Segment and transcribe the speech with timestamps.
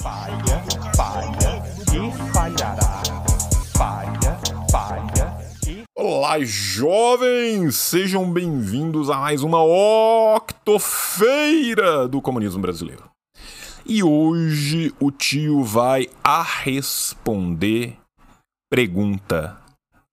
[0.00, 0.64] Falha,
[0.96, 1.62] falha
[1.92, 3.02] e falhará.
[3.76, 4.40] Falha,
[4.70, 5.36] falha
[5.68, 5.84] e.
[5.94, 7.76] Olá, jovens!
[7.76, 9.62] Sejam bem-vindos a mais uma
[10.34, 13.10] octofeira do comunismo brasileiro.
[13.84, 17.98] E hoje o tio vai a responder
[18.70, 19.58] pergunta,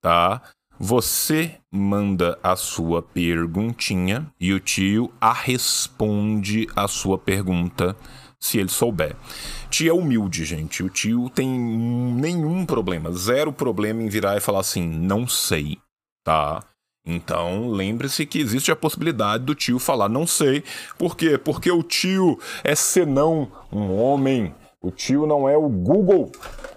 [0.01, 0.41] tá?
[0.77, 7.95] Você manda a sua perguntinha e o tio a responde a sua pergunta
[8.39, 9.15] se ele souber.
[9.69, 10.83] Tio é humilde, gente.
[10.83, 15.77] O tio tem nenhum problema, zero problema em virar e falar assim, não sei,
[16.23, 16.63] tá?
[17.09, 20.61] Então, lembre-se que existe a possibilidade do tio falar não sei.
[20.97, 21.37] Por quê?
[21.37, 24.53] Porque o tio é senão um homem.
[24.81, 26.31] O tio não é o Google,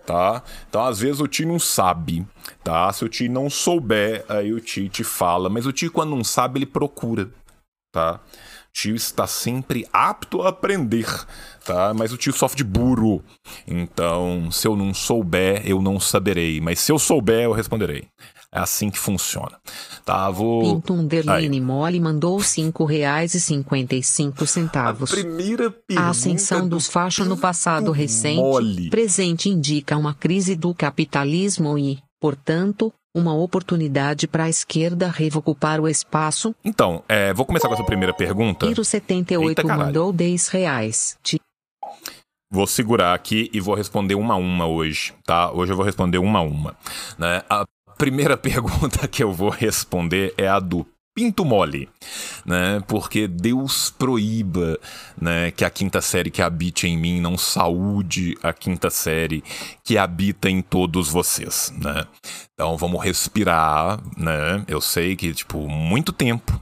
[0.06, 0.42] tá?
[0.68, 2.24] Então, às vezes o tio não sabe,
[2.62, 2.92] tá?
[2.92, 5.50] Se o tio não souber, aí o tio te fala.
[5.50, 7.28] Mas o tio, quando não sabe, ele procura,
[7.92, 8.20] tá?
[8.68, 11.06] O tio está sempre apto a aprender,
[11.64, 11.92] tá?
[11.94, 13.22] Mas o tio sofre de burro.
[13.66, 16.60] Então, se eu não souber, eu não saberei.
[16.60, 18.04] Mas se eu souber, eu responderei.
[18.52, 19.58] É assim que funciona.
[20.04, 20.62] Tá, vou.
[20.74, 21.60] Pinto Underline Aí.
[21.60, 25.10] Mole mandou cinco reais e cinquenta e cinco centavos.
[25.10, 26.04] primeira pergunta.
[26.06, 28.90] A ascensão dos fachos no passado recente, Mole.
[28.90, 35.88] presente indica uma crise do capitalismo e, portanto, uma oportunidade para a esquerda reocupar o
[35.88, 36.52] espaço.
[36.64, 38.66] Então, é, vou começar com essa primeira pergunta.
[38.66, 39.86] Tiro 78 Eita, caralho.
[39.86, 41.16] mandou 10 reais.
[41.22, 41.40] Ti-
[42.52, 45.52] Vou segurar aqui e vou responder uma a uma hoje, tá?
[45.52, 46.76] Hoje eu vou responder uma a uma.
[47.16, 47.42] Né?
[47.48, 47.64] A
[47.96, 50.84] primeira pergunta que eu vou responder é a do
[51.14, 51.88] Pinto Mole,
[52.44, 52.82] né?
[52.88, 54.78] Porque Deus proíba,
[55.20, 59.42] né, que a quinta série que habite em mim não saúde a quinta série
[59.84, 62.06] que habita em todos vocês, né?
[62.54, 64.64] Então vamos respirar, né?
[64.66, 66.60] Eu sei que tipo muito tempo,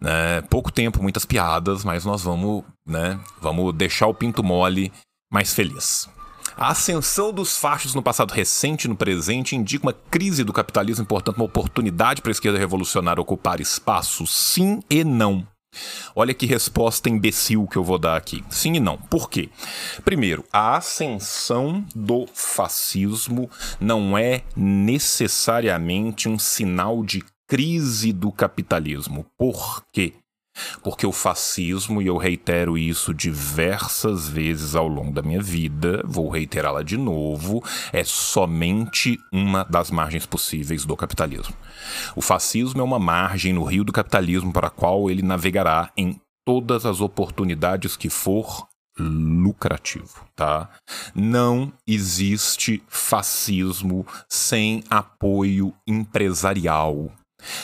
[0.00, 0.42] né?
[0.42, 3.18] Pouco tempo, muitas piadas, mas nós vamos, né?
[3.40, 4.92] Vamos deixar o Pinto Mole
[5.30, 6.08] mais feliz.
[6.56, 11.06] A ascensão dos fachos no passado recente e no presente indica uma crise do capitalismo,
[11.06, 14.26] portanto, uma oportunidade para a esquerda revolucionária ocupar espaço?
[14.26, 15.46] Sim e não.
[16.16, 18.44] Olha que resposta imbecil que eu vou dar aqui.
[18.50, 18.98] Sim e não.
[18.98, 19.48] Por quê?
[20.04, 23.48] Primeiro, a ascensão do fascismo
[23.80, 29.26] não é necessariamente um sinal de crise do capitalismo.
[29.36, 30.12] Por quê?
[30.84, 36.28] Porque o fascismo, e eu reitero isso diversas vezes ao longo da minha vida, vou
[36.28, 37.60] reiterá-la de novo,
[37.92, 41.56] é somente uma das margens possíveis do capitalismo.
[42.14, 46.20] O fascismo é uma margem no rio do capitalismo para a qual ele navegará em
[46.46, 50.70] todas as oportunidades que for lucrativo, tá?
[51.12, 57.10] Não existe fascismo sem apoio empresarial.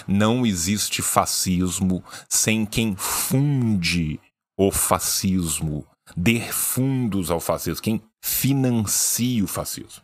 [0.06, 4.20] Não existe fascismo sem quem funde
[4.58, 10.02] o fascismo, dê fundos ao fascismo, quem financia o fascismo.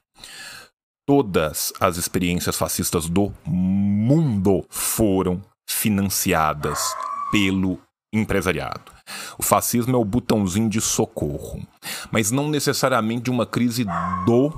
[1.07, 6.95] Todas as experiências fascistas do mundo foram financiadas
[7.31, 7.81] pelo
[8.13, 8.93] empresariado.
[9.39, 11.67] O fascismo é o botãozinho de socorro,
[12.11, 13.85] mas não necessariamente de uma crise
[14.27, 14.53] do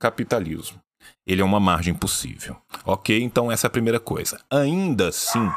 [0.00, 0.83] capitalismo.
[1.26, 2.56] Ele é uma margem possível.
[2.84, 3.22] Ok?
[3.22, 4.38] Então, essa é a primeira coisa.
[4.50, 5.50] Ainda assim,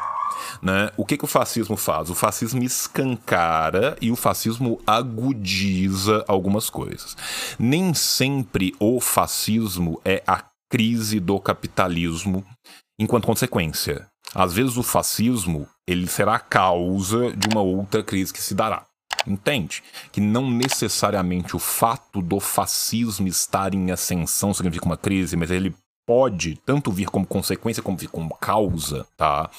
[0.62, 2.10] né, o que, que o fascismo faz?
[2.10, 7.16] O fascismo escancara e o fascismo agudiza algumas coisas.
[7.58, 12.44] Nem sempre o fascismo é a crise do capitalismo
[12.98, 14.06] enquanto consequência.
[14.34, 18.84] Às vezes o fascismo ele será a causa de uma outra crise que se dará.
[19.26, 19.82] Entende?
[20.12, 25.74] Que não necessariamente o fato do fascismo estar em ascensão significa uma crise, mas ele
[26.08, 29.50] pode tanto vir como consequência como vir como causa, tá?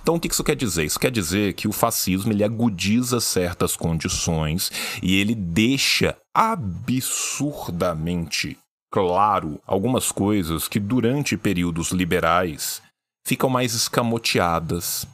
[0.00, 0.84] Então o que isso quer dizer?
[0.84, 4.70] Isso quer dizer que o fascismo ele agudiza certas condições
[5.02, 8.56] e ele deixa absurdamente
[8.88, 12.80] claro algumas coisas que durante períodos liberais
[13.26, 15.04] ficam mais escamoteadas,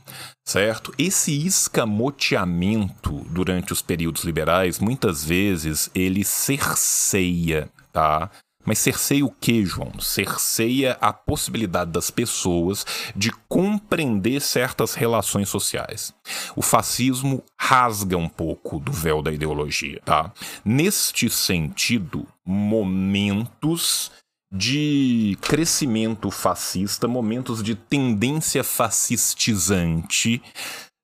[0.47, 0.93] certo?
[0.99, 8.31] Esse escamoteamento durante os períodos liberais, muitas vezes, ele cerceia, tá?
[8.67, 9.99] Mas cerceia o que, João?
[9.99, 12.85] Cerceia a possibilidade das pessoas
[13.17, 16.15] de compreender certas relações sociais.
[16.55, 20.31] O fascismo rasga um pouco do véu da ideologia, tá?
[20.63, 24.13] Neste sentido, momentos
[24.53, 30.43] de crescimento fascista, momentos de tendência fascistizante,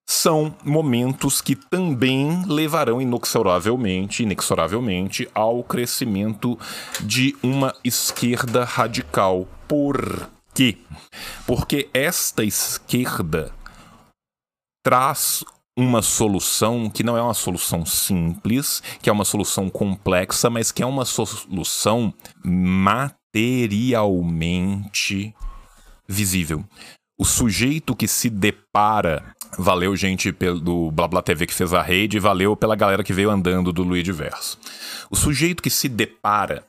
[0.09, 6.59] são momentos que também levarão inexoravelmente, inexoravelmente ao crescimento
[7.01, 9.47] de uma esquerda radical.
[9.67, 10.79] Por quê?
[11.47, 13.53] Porque esta esquerda
[14.83, 15.45] traz
[15.79, 20.83] uma solução que não é uma solução simples, que é uma solução complexa, mas que
[20.83, 22.13] é uma solução
[23.35, 25.35] materialmente
[26.09, 26.65] visível.
[27.19, 29.35] O sujeito que se depara.
[29.59, 33.31] Valeu, gente, pelo Blá Blá TV que fez a rede, valeu pela galera que veio
[33.31, 34.59] andando do Luiz Diverso.
[35.11, 36.65] O sujeito que se depara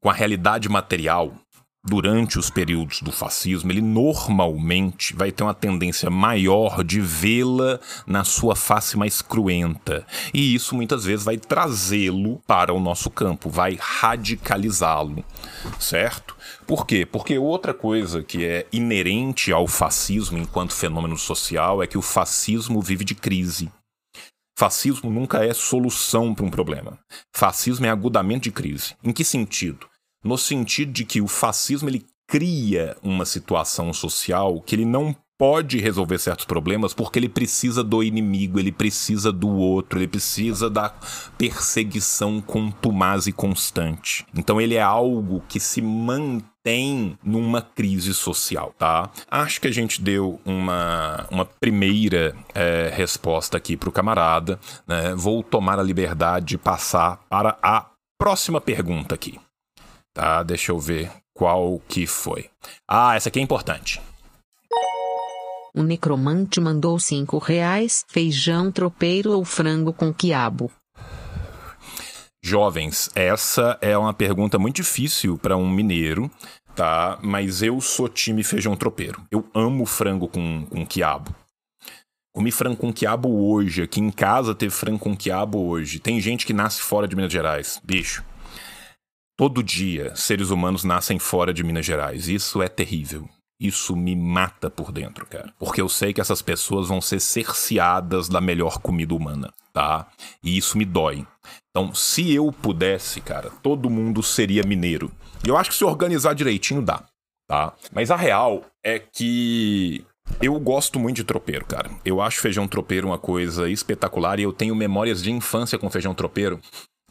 [0.00, 1.34] com a realidade material
[1.84, 8.22] durante os períodos do fascismo, ele normalmente vai ter uma tendência maior de vê-la na
[8.24, 10.06] sua face mais cruenta.
[10.32, 15.24] E isso muitas vezes vai trazê-lo para o nosso campo, vai radicalizá-lo,
[15.78, 16.36] certo?
[16.66, 17.04] Por quê?
[17.04, 22.80] Porque outra coisa que é inerente ao fascismo enquanto fenômeno social é que o fascismo
[22.80, 23.70] vive de crise.
[24.56, 26.98] Fascismo nunca é solução para um problema.
[27.34, 28.94] Fascismo é agudamento de crise.
[29.02, 29.91] Em que sentido?
[30.22, 35.78] No sentido de que o fascismo ele cria uma situação social que ele não pode
[35.80, 40.94] resolver certos problemas porque ele precisa do inimigo, ele precisa do outro, ele precisa da
[41.36, 44.24] perseguição contumaz e constante.
[44.36, 49.10] Então ele é algo que se mantém numa crise social, tá?
[49.28, 54.60] Acho que a gente deu uma, uma primeira é, resposta aqui para o camarada.
[54.86, 55.12] Né?
[55.16, 59.40] Vou tomar a liberdade de passar para a próxima pergunta aqui.
[60.14, 62.50] Tá, deixa eu ver qual que foi.
[62.88, 64.00] Ah, essa aqui é importante.
[65.74, 70.70] O necromante mandou cinco reais, feijão tropeiro ou frango com quiabo.
[72.44, 76.30] Jovens, essa é uma pergunta muito difícil para um mineiro,
[76.74, 77.18] tá?
[77.22, 79.22] Mas eu sou time feijão tropeiro.
[79.30, 81.34] Eu amo frango com, com quiabo.
[82.34, 83.82] Comi frango com quiabo hoje.
[83.82, 86.00] Aqui em casa teve frango com quiabo hoje.
[86.00, 87.80] Tem gente que nasce fora de Minas Gerais.
[87.84, 88.24] Bicho.
[89.42, 92.28] Todo dia, seres humanos nascem fora de Minas Gerais.
[92.28, 93.28] Isso é terrível.
[93.60, 95.52] Isso me mata por dentro, cara.
[95.58, 100.06] Porque eu sei que essas pessoas vão ser cerceadas da melhor comida humana, tá?
[100.44, 101.26] E isso me dói.
[101.70, 105.10] Então, se eu pudesse, cara, todo mundo seria mineiro.
[105.44, 107.02] E eu acho que se organizar direitinho dá,
[107.48, 107.72] tá?
[107.92, 110.06] Mas a real é que
[110.40, 111.90] eu gosto muito de tropeiro, cara.
[112.04, 116.14] Eu acho feijão tropeiro uma coisa espetacular e eu tenho memórias de infância com feijão
[116.14, 116.60] tropeiro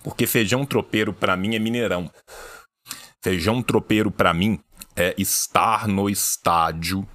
[0.03, 2.09] porque feijão tropeiro para mim é mineirão.
[3.23, 4.59] Feijão tropeiro para mim
[4.95, 7.07] é estar no estádio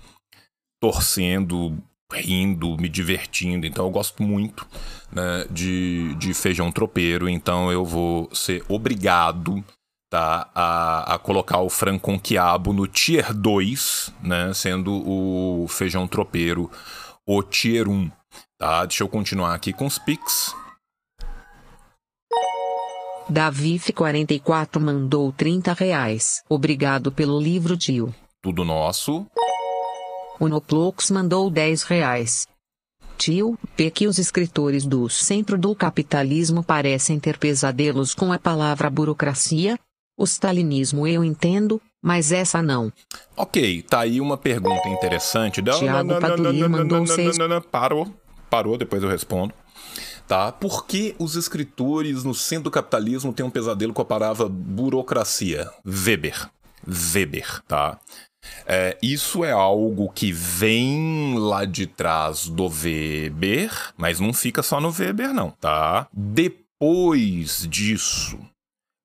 [0.80, 1.76] torcendo,
[2.12, 3.66] rindo, me divertindo.
[3.66, 4.66] Então eu gosto muito
[5.10, 7.28] né, de, de feijão tropeiro.
[7.28, 9.64] Então eu vou ser obrigado
[10.10, 16.70] tá, a, a colocar o frango quiabo no tier 2, né, sendo o feijão tropeiro
[17.26, 18.10] o tier 1.
[18.58, 18.84] Tá?
[18.86, 20.54] Deixa eu continuar aqui com os pics.
[23.30, 26.42] Davif44 mandou 30 reais.
[26.48, 28.14] Obrigado pelo livro, tio.
[28.40, 29.26] Tudo nosso.
[30.38, 32.46] O Noplux mandou 10 reais.
[33.18, 38.88] Tio, P que os escritores do Centro do Capitalismo parecem ter pesadelos com a palavra
[38.88, 39.78] burocracia?
[40.16, 42.92] O stalinismo eu entendo, mas essa não.
[43.36, 45.62] Ok, tá aí uma pergunta interessante.
[45.62, 47.38] Tiago Padulli mandou 6...
[47.72, 48.06] Parou,
[48.48, 49.52] parou, depois eu respondo
[50.26, 50.52] tá?
[50.52, 55.70] Por que os escritores no centro do capitalismo têm um pesadelo com a palavra burocracia?
[55.84, 56.50] Weber.
[56.86, 57.98] Weber, tá?
[58.64, 64.80] É, isso é algo que vem lá de trás do Weber, mas não fica só
[64.80, 66.08] no Weber, não, tá?
[66.12, 68.38] Depois disso,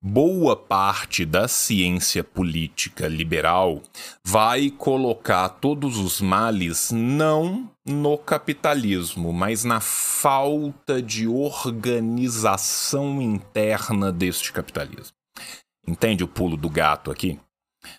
[0.02, 3.80] boa parte da ciência política liberal
[4.24, 14.52] vai colocar todos os males não no capitalismo, mas na falta de organização interna deste
[14.52, 15.14] capitalismo.
[15.86, 17.38] Entende o pulo do gato aqui?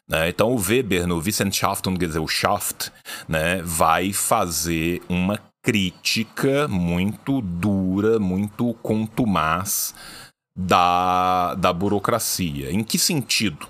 [0.08, 0.30] Né?
[0.30, 2.92] Então o Weber, no Wissenschaftsgesellschaft,
[3.28, 9.94] né, vai fazer uma crítica muito dura, muito contumaz
[10.56, 12.72] da, da burocracia.
[12.72, 13.68] Em que sentido?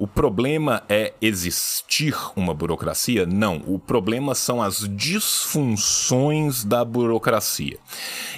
[0.00, 3.26] O problema é existir uma burocracia?
[3.26, 3.62] Não.
[3.66, 7.78] O problema são as disfunções da burocracia.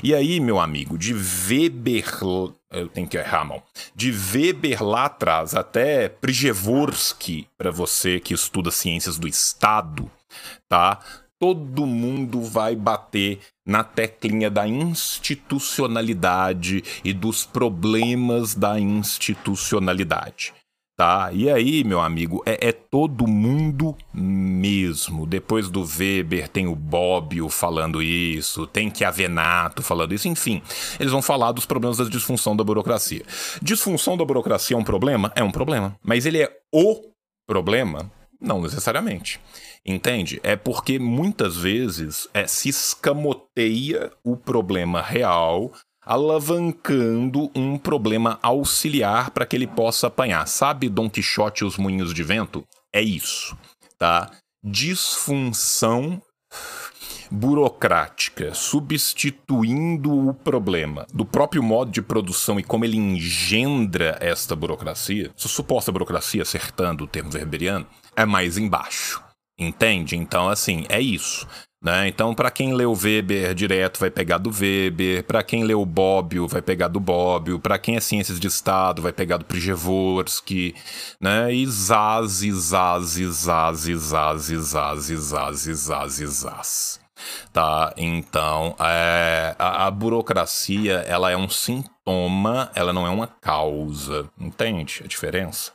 [0.02, 2.04] E aí, meu amigo, de Weber.
[2.68, 3.62] Eu tenho que errar, mão.
[3.94, 10.10] De Weber lá atrás até Przeworski, para você que estuda ciências do Estado,
[10.68, 10.98] tá?
[11.42, 20.54] Todo mundo vai bater na teclinha da institucionalidade e dos problemas da institucionalidade.
[20.96, 21.32] Tá?
[21.32, 25.26] E aí, meu amigo, é, é, todo mundo mesmo.
[25.26, 30.62] Depois do Weber tem o Bobbio falando isso, tem que Avenato falando isso, enfim.
[31.00, 33.24] Eles vão falar dos problemas da disfunção da burocracia.
[33.60, 35.32] Disfunção da burocracia é um problema?
[35.34, 35.96] É um problema.
[36.04, 37.02] Mas ele é o
[37.48, 38.08] problema?
[38.40, 39.40] Não necessariamente.
[39.84, 40.40] Entende?
[40.44, 45.72] É porque muitas vezes é, se escamoteia o problema real,
[46.04, 50.46] alavancando um problema auxiliar para que ele possa apanhar.
[50.46, 52.64] Sabe Dom Quixote e os moinhos de vento?
[52.92, 53.56] É isso,
[53.98, 54.30] tá?
[54.62, 56.22] Disfunção
[57.30, 65.30] burocrática, substituindo o problema do próprio modo de produção e como ele engendra esta burocracia,
[65.34, 69.21] suposta burocracia, acertando o termo verberiano, é mais embaixo.
[69.62, 70.16] Entende?
[70.16, 71.46] Então, assim, é isso.
[71.82, 72.06] Né?
[72.06, 75.24] Então, para quem leu Weber direto, vai pegar do Weber.
[75.24, 77.58] Para quem leu Bobbio, vai pegar do Bobbio.
[77.58, 80.76] Para quem é Ciências de Estado, vai pegar do Przeworski.
[81.20, 81.52] Né?
[81.52, 87.00] E zaz, zaz, zaz, zaz, zaz, zaz, zaz, zaz.
[87.52, 87.92] Tá?
[87.96, 94.28] Então, é, a, a burocracia, ela é um sintoma, ela não é uma causa.
[94.38, 95.72] Entende a diferença?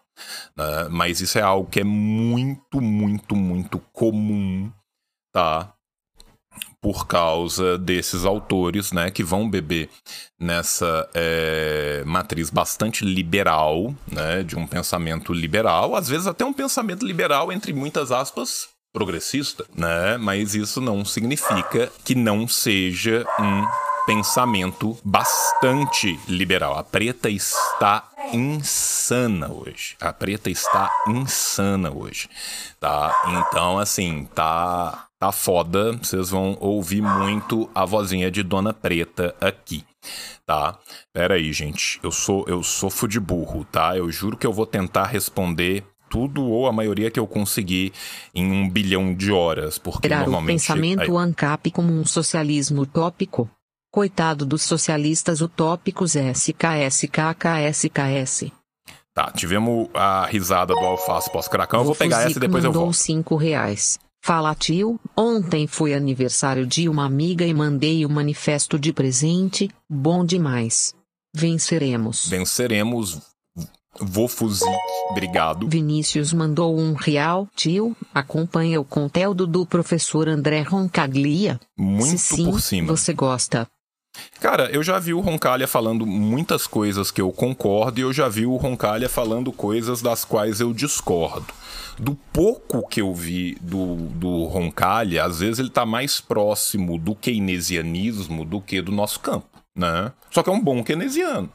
[0.56, 0.88] Né?
[0.90, 4.72] Mas isso é algo que é muito, muito, muito comum,
[5.34, 5.74] tá?
[6.82, 9.90] Por causa desses autores, né, que vão beber
[10.40, 17.06] nessa é, matriz bastante liberal, né, de um pensamento liberal, às vezes até um pensamento
[17.06, 20.18] liberal, entre muitas aspas, progressista, né?
[20.18, 26.78] Mas isso não significa que não seja um pensamento bastante liberal.
[26.78, 29.98] A preta está insana hoje.
[30.00, 32.30] A preta está insana hoje,
[32.80, 33.14] tá?
[33.28, 35.92] Então, assim, tá tá foda.
[35.98, 39.84] Vocês vão ouvir muito a vozinha de Dona Preta aqui,
[40.46, 40.80] tá?
[41.12, 42.00] Pera aí, gente.
[42.02, 43.98] Eu sou eu sofro de burro, tá?
[43.98, 47.92] Eu juro que eu vou tentar responder tudo ou a maioria que eu consegui
[48.34, 50.56] em um bilhão de horas, porque Tirar normalmente...
[50.56, 51.28] o pensamento aí...
[51.28, 53.50] ANCAP como um socialismo utópico?
[53.98, 57.01] Coitado dos socialistas utópicos SKSKKSKS.
[59.12, 62.94] Tá, tivemos a risada do alface pós-cracão, eu vou pegar essa e depois eu volto.
[62.94, 63.98] cinco reais.
[64.24, 70.24] Fala tio, ontem foi aniversário de uma amiga e mandei o manifesto de presente, bom
[70.24, 70.94] demais.
[71.36, 72.27] Venceremos.
[72.30, 73.20] Venceremos,
[74.00, 74.70] Vofuzik,
[75.10, 75.68] obrigado.
[75.68, 77.48] Vinícius mandou um real.
[77.56, 81.60] Tio, acompanha o conteúdo do professor André Roncaglia?
[81.75, 82.96] Muito Se sim, por cima.
[82.96, 83.68] você gosta.
[84.40, 88.28] Cara, eu já vi o Roncalha falando muitas coisas que eu concordo e eu já
[88.28, 91.54] vi o Roncalha falando coisas das quais eu discordo.
[92.00, 97.16] Do pouco que eu vi do, do Roncalha, às vezes ele tá mais próximo do
[97.16, 100.14] keynesianismo do que do nosso campo, né?
[100.30, 101.52] Só que é um bom keynesiano.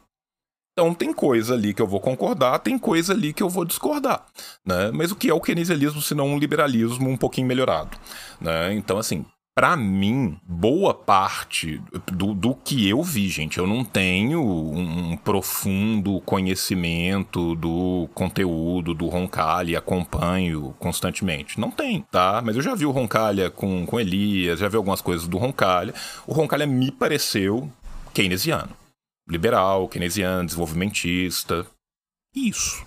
[0.73, 4.27] Então tem coisa ali que eu vou concordar, tem coisa ali que eu vou discordar,
[4.67, 4.91] né?
[4.91, 7.97] Mas o que é o keynesianismo se não um liberalismo um pouquinho melhorado,
[8.41, 8.73] né?
[8.73, 14.43] Então assim, para mim, boa parte do, do que eu vi, gente, eu não tenho
[14.43, 21.61] um profundo conhecimento do conteúdo do Roncalha, acompanho constantemente.
[21.61, 22.41] Não tem, tá?
[22.45, 25.95] Mas eu já vi o Roncalha com, com Elias, já vi algumas coisas do Roncalha.
[26.27, 27.71] O Roncalha me pareceu
[28.15, 28.83] keynesiano
[29.29, 31.67] liberal, keynesiano, desenvolvimentista.
[32.35, 32.85] Isso.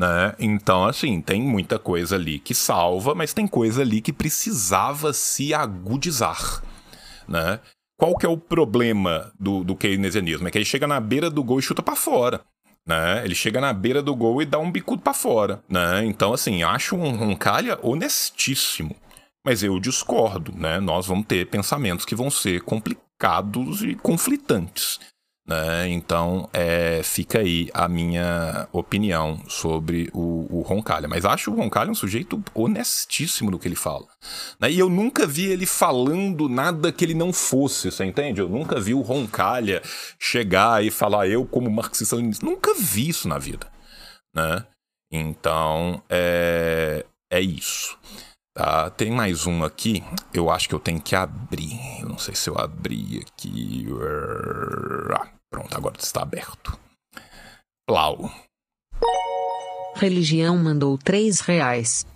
[0.00, 0.34] Né?
[0.38, 5.52] Então, assim, tem muita coisa ali que salva, mas tem coisa ali que precisava se
[5.52, 6.62] agudizar.
[7.28, 7.60] Né?
[7.98, 10.48] Qual que é o problema do, do keynesianismo?
[10.48, 12.40] É que ele chega na beira do gol e chuta para fora.
[12.88, 13.22] Né?
[13.26, 15.62] Ele chega na beira do gol e dá um bicudo para fora.
[15.68, 16.06] Né?
[16.06, 18.96] Então, assim, acho um Roncalha honestíssimo.
[19.44, 20.80] Mas eu discordo, né?
[20.80, 24.98] Nós vamos ter pensamentos que vão ser complicados e conflitantes.
[25.50, 25.88] Né?
[25.88, 31.08] Então, é, fica aí a minha opinião sobre o, o Roncalha.
[31.08, 34.06] Mas acho o Roncalha um sujeito honestíssimo no que ele fala.
[34.60, 34.70] Né?
[34.70, 38.40] E eu nunca vi ele falando nada que ele não fosse, você entende?
[38.40, 39.82] Eu nunca vi o Roncalha
[40.20, 42.46] chegar e falar eu como marxista-leninista.
[42.46, 43.66] Nunca vi isso na vida.
[44.32, 44.64] Né?
[45.12, 47.98] Então, é, é isso.
[48.56, 50.04] Tá, tem mais um aqui.
[50.32, 51.76] Eu acho que eu tenho que abrir.
[52.00, 53.88] Eu não sei se eu abri aqui.
[55.50, 56.78] Pronto, agora está aberto.
[57.86, 58.30] Plau.
[59.96, 62.06] Religião mandou três reais.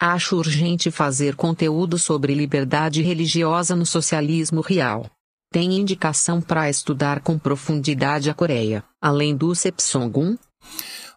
[0.00, 5.10] Acho urgente fazer conteúdo sobre liberdade religiosa no socialismo real.
[5.50, 10.36] Tem indicação para estudar com profundidade a Coreia, além do Sepsongun?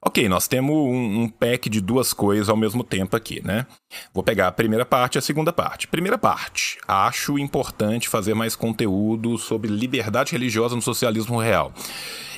[0.02, 3.66] Ok, nós temos um, um, pack de duas coisas ao mesmo tempo aqui, né?
[4.14, 5.88] Vou pegar a primeira parte e a segunda parte.
[5.88, 11.74] Primeira parte, acho importante fazer mais conteúdo sobre liberdade religiosa no socialismo real.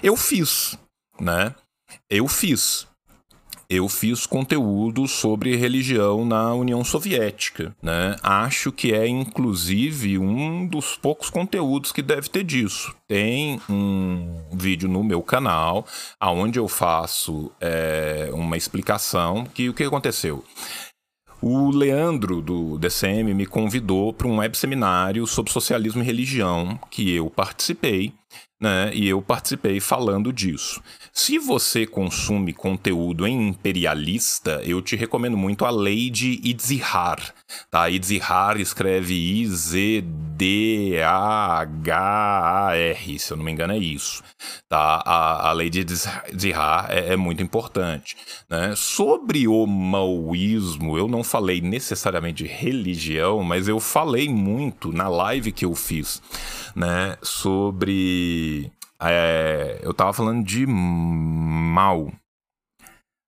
[0.01, 0.77] Eu fiz,
[1.19, 1.53] né?
[2.09, 2.87] Eu fiz
[3.71, 8.17] eu fiz conteúdo sobre religião na União Soviética, né?
[8.21, 12.93] Acho que é inclusive um dos poucos conteúdos que deve ter disso.
[13.07, 15.87] Tem um vídeo no meu canal
[16.19, 20.43] aonde eu faço é, uma explicação que o que aconteceu.
[21.41, 27.09] o Leandro do DCM me convidou para um web seminário sobre socialismo e religião que
[27.09, 28.13] eu participei
[28.61, 28.91] né?
[28.93, 30.81] E eu participei falando disso.
[31.13, 37.33] Se você consome conteúdo imperialista, eu te recomendo muito a lei de Itzihar.
[37.69, 37.89] Tá?
[37.89, 39.99] Itzihar escreve I-Z-D-A-H-A-R,
[43.19, 44.23] se eu não me engano é isso.
[44.69, 45.03] Tá?
[45.05, 48.15] A, a de Itzihar é, é muito importante.
[48.49, 48.73] Né?
[48.77, 55.51] Sobre o maoísmo, eu não falei necessariamente de religião, mas eu falei muito na live
[55.51, 56.21] que eu fiz
[56.75, 58.71] né, sobre.
[59.01, 62.11] É, eu tava falando de mal.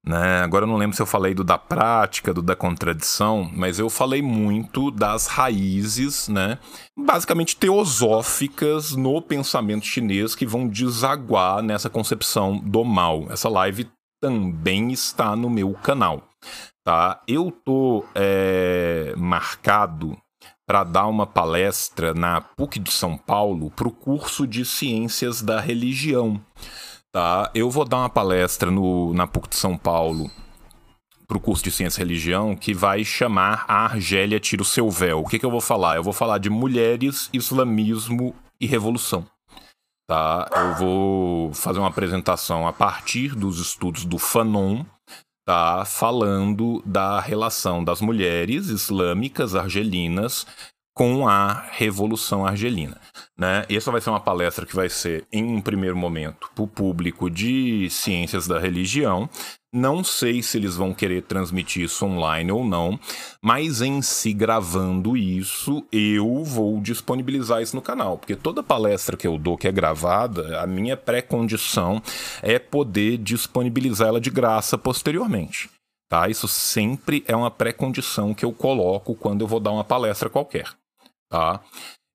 [0.05, 0.41] Né?
[0.41, 3.89] Agora eu não lembro se eu falei do da prática, do da contradição, mas eu
[3.89, 6.59] falei muito das raízes, né?
[6.97, 13.27] basicamente teosóficas no pensamento chinês que vão desaguar nessa concepção do mal.
[13.31, 13.89] Essa live
[14.21, 16.27] também está no meu canal.
[16.83, 17.21] Tá?
[17.25, 20.17] Eu tô é, marcado
[20.65, 25.59] para dar uma palestra na PUC de São Paulo para o curso de Ciências da
[25.59, 26.41] Religião.
[27.11, 27.51] Tá?
[27.53, 30.31] Eu vou dar uma palestra no, na PUC de São Paulo
[31.27, 34.89] para o curso de Ciência e Religião que vai chamar a Argélia Tira o Seu
[34.89, 35.21] Véu.
[35.21, 35.95] O que, que eu vou falar?
[35.95, 39.25] Eu vou falar de mulheres, islamismo e revolução.
[40.07, 40.49] Tá?
[40.51, 44.83] Eu vou fazer uma apresentação a partir dos estudos do Fanon,
[45.43, 50.47] está falando da relação das mulheres islâmicas argelinas
[50.95, 52.97] com a Revolução Argelina.
[53.37, 53.65] Né?
[53.67, 57.29] Essa vai ser uma palestra que vai ser, em um primeiro momento, para o público
[57.29, 59.27] de ciências da religião.
[59.73, 62.99] Não sei se eles vão querer transmitir isso online ou não,
[63.41, 69.25] mas em si gravando isso, eu vou disponibilizar isso no canal, porque toda palestra que
[69.25, 71.99] eu dou que é gravada, a minha pré-condição
[72.43, 75.71] é poder disponibilizar ela de graça posteriormente.
[76.07, 76.29] Tá?
[76.29, 80.67] Isso sempre é uma pré-condição que eu coloco quando eu vou dar uma palestra qualquer
[81.33, 81.59] tá?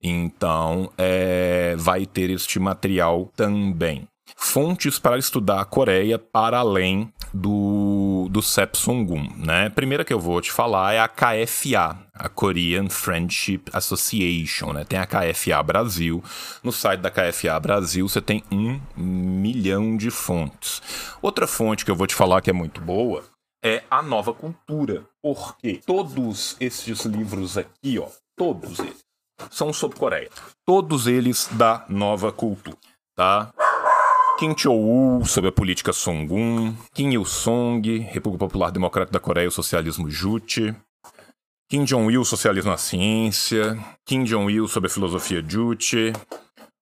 [0.03, 4.07] Então, é, vai ter este material também.
[4.37, 9.67] Fontes para estudar a Coreia para além do, do Sepsungun, né?
[9.67, 14.85] A primeira que eu vou te falar é a KFA, a Korean Friendship Association, né?
[14.85, 16.23] Tem a KFA Brasil.
[16.63, 20.83] No site da KFA Brasil você tem um milhão de fontes.
[21.21, 23.25] Outra fonte que eu vou te falar que é muito boa
[23.63, 29.08] é a Nova Cultura, porque todos esses livros aqui, ó, todos eles,
[29.51, 30.31] são sobre Coreia.
[30.65, 32.77] Todos eles da nova cultura,
[33.17, 33.53] tá?
[34.39, 40.09] Kim Cho-woo sobre a política Songun, Kim Il-sung, República Popular Democrática da Coreia, o socialismo
[40.09, 40.75] Juche,
[41.69, 46.13] Kim Jong-il, socialismo na ciência, Kim Jong-il sobre a filosofia Juche,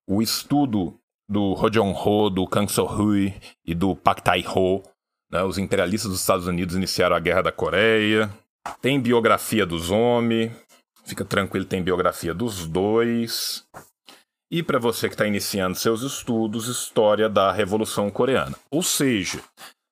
[0.07, 3.33] o estudo do Ho Jong-ho, do Kang So-hui
[3.65, 4.83] e do Pak Tai-ho,
[5.29, 8.29] né, os imperialistas dos Estados Unidos iniciaram a Guerra da Coreia,
[8.81, 10.53] tem biografia dos homens,
[11.07, 13.65] Fica tranquilo, tem biografia dos dois.
[14.51, 18.57] E para você que está iniciando seus estudos, história da Revolução Coreana.
[18.69, 19.41] Ou seja,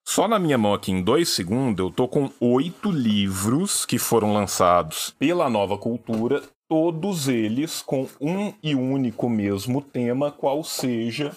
[0.06, 4.34] só na minha mão aqui em dois segundos eu tô com oito livros que foram
[4.34, 11.32] lançados pela Nova Cultura, todos eles com um e único mesmo tema, qual seja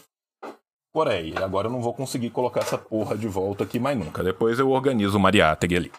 [0.93, 1.45] Coreia.
[1.45, 4.25] Agora eu não vou conseguir colocar essa porra de volta aqui mais nunca.
[4.25, 5.93] Depois eu organizo o Mariátegui ali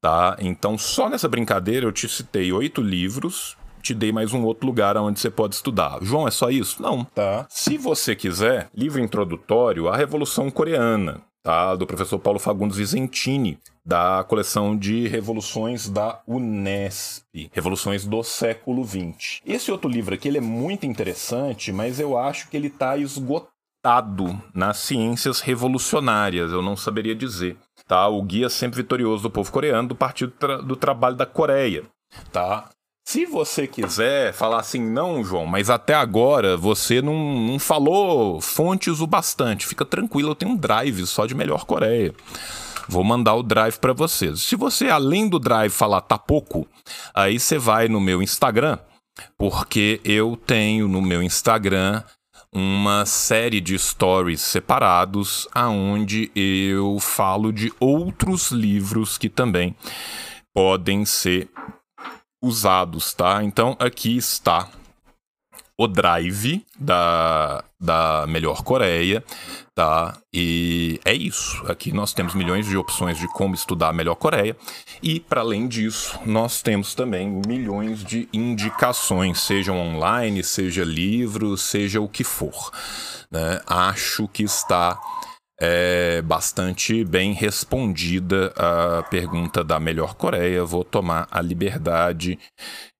[0.00, 0.36] tá?
[0.40, 4.96] Então, só nessa brincadeira eu te citei oito livros, te dei mais um outro lugar
[4.96, 5.98] onde você pode estudar.
[6.02, 6.82] João, é só isso?
[6.82, 7.46] Não, tá?
[7.48, 11.74] Se você quiser, livro introdutório à Revolução Coreana, tá?
[11.74, 19.40] Do professor Paulo Fagundes Vicentini, da coleção de revoluções da Unesp, revoluções do século XX.
[19.46, 24.38] Esse outro livro aqui ele é muito interessante, mas eu acho que ele está esgotado
[24.52, 27.56] nas ciências revolucionárias, eu não saberia dizer
[27.88, 28.06] tá?
[28.06, 31.84] O guia sempre vitorioso do povo coreano do Partido Tra do Trabalho da Coreia,
[32.30, 32.68] tá?
[33.08, 39.00] Se você quiser falar assim, não, João, mas até agora você não, não falou fontes
[39.00, 42.14] o bastante, fica tranquilo, eu tenho um drive só de melhor Coreia.
[42.86, 44.42] Vou mandar o drive para vocês.
[44.42, 46.68] Se você, além do drive, falar tá pouco,
[47.14, 48.78] aí você vai no meu Instagram,
[49.38, 52.02] porque eu tenho no meu Instagram
[52.52, 59.76] uma série de stories separados aonde eu falo de outros livros que também
[60.54, 61.48] podem ser
[62.42, 63.42] usados, tá?
[63.44, 64.68] Então aqui está
[65.78, 69.22] o Drive da, da Melhor Coreia,
[69.74, 70.18] tá?
[70.32, 71.64] E é isso.
[71.70, 74.56] Aqui nós temos milhões de opções de como estudar a Melhor Coreia.
[75.02, 82.00] E, para além disso, nós temos também milhões de indicações, sejam online, seja livro, seja
[82.00, 82.72] o que for.
[83.30, 83.60] Né?
[83.66, 84.98] Acho que está
[85.60, 90.64] é bastante bem respondida a pergunta da melhor Coreia.
[90.64, 92.38] Vou tomar a liberdade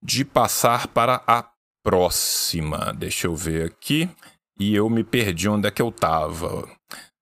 [0.02, 1.44] de passar para a
[1.84, 2.92] próxima.
[2.98, 4.10] Deixa eu ver aqui.
[4.58, 6.66] E eu me perdi onde é que eu tava.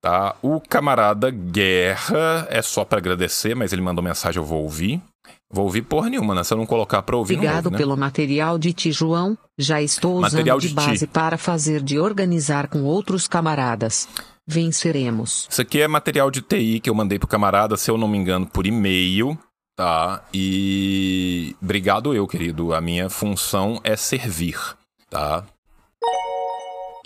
[0.01, 0.37] Tá?
[0.40, 5.03] O camarada Guerra é só para agradecer, mas ele mandou mensagem, eu vou ouvir.
[5.51, 6.42] Vou ouvir porra nenhuma, né?
[6.44, 7.79] Se eu não colocar pra ouvir, Obrigado ouve, né?
[7.79, 9.37] pelo material de ti, João.
[9.59, 10.88] Já estou Material usando de, de ti.
[10.88, 14.09] base para fazer de organizar com outros camaradas.
[14.46, 15.46] Venceremos.
[15.51, 18.16] Isso aqui é material de TI que eu mandei pro camarada, se eu não me
[18.18, 19.37] engano, por e-mail,
[19.77, 20.22] tá?
[20.33, 22.72] E obrigado eu, querido.
[22.72, 24.57] A minha função é servir,
[25.11, 25.44] tá?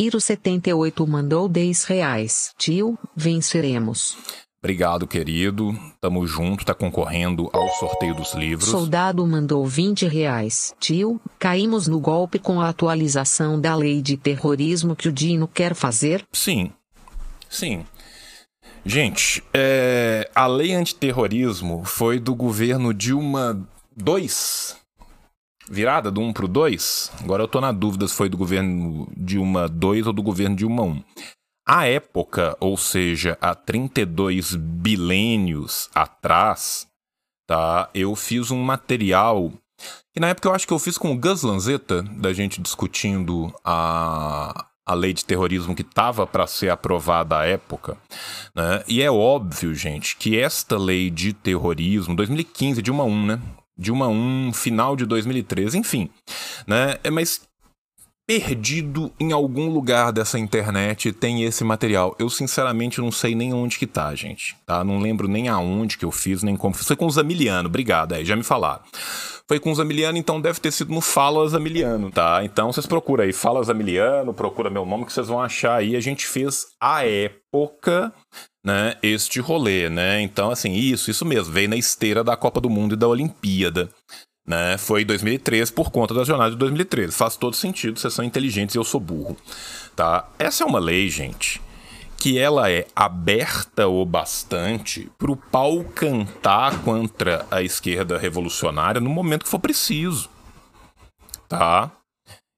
[0.00, 2.54] Iro78 mandou 10 reais.
[2.56, 4.16] Tio, venceremos.
[4.62, 5.78] Obrigado, querido.
[6.00, 8.70] Tamo junto, tá concorrendo ao sorteio dos livros.
[8.70, 10.74] Soldado mandou 20 reais.
[10.80, 15.74] Tio, caímos no golpe com a atualização da lei de terrorismo que o Dino quer
[15.74, 16.24] fazer?
[16.32, 16.72] Sim,
[17.48, 17.84] sim.
[18.86, 24.79] Gente, é, a lei antiterrorismo foi do governo Dilma 2.
[25.70, 27.12] Virada do 1 pro 2?
[27.22, 30.82] Agora eu tô na dúvida se foi do governo Dilma 2 ou do governo Dilma
[30.82, 31.04] 1.
[31.64, 36.88] À época, ou seja, há 32 bilênios atrás,
[37.46, 37.88] tá?
[37.94, 39.52] Eu fiz um material
[40.12, 43.54] que na época eu acho que eu fiz com o Gus Lanzetta, da gente discutindo
[43.64, 47.96] a, a lei de terrorismo que estava para ser aprovada à época.
[48.52, 48.82] Né?
[48.88, 53.40] E é óbvio, gente, que esta lei de terrorismo, 2015, Dilma 1, né?
[53.80, 56.10] Dilma 1, final de 2013, enfim.
[56.66, 56.98] Né?
[57.02, 57.40] É, mas
[58.26, 62.14] perdido em algum lugar dessa internet tem esse material.
[62.18, 64.54] Eu sinceramente não sei nem onde que tá, gente.
[64.66, 64.84] Tá?
[64.84, 66.74] Não lembro nem aonde que eu fiz, nem como.
[66.74, 68.82] Foi com o Zamiliano, obrigado, aí, já me falaram.
[69.48, 72.44] Foi com o Zamiliano, então deve ter sido no Fala Zamiliano, tá?
[72.44, 75.96] Então vocês procuram aí, Fala Zamiliano, procura meu nome que vocês vão achar aí.
[75.96, 78.12] A gente fez a época,
[78.64, 80.20] né, este rolê, né?
[80.20, 83.88] Então, assim, isso, isso mesmo, veio na esteira da Copa do Mundo e da Olimpíada.
[84.46, 84.76] Né?
[84.78, 87.12] Foi em 2013 por conta da jornada de 2013.
[87.12, 89.36] Faz todo sentido, vocês são inteligentes e eu sou burro.
[89.94, 90.28] Tá?
[90.38, 91.60] Essa é uma lei, gente,
[92.18, 99.10] que ela é aberta o bastante para o pau cantar contra a esquerda revolucionária no
[99.10, 100.28] momento que for preciso.
[101.48, 101.90] Tá?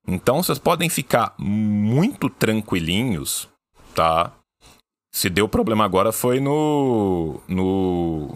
[0.07, 3.49] Então vocês podem ficar muito tranquilinhos,
[3.95, 4.33] tá?
[5.13, 8.35] Se deu problema agora foi no no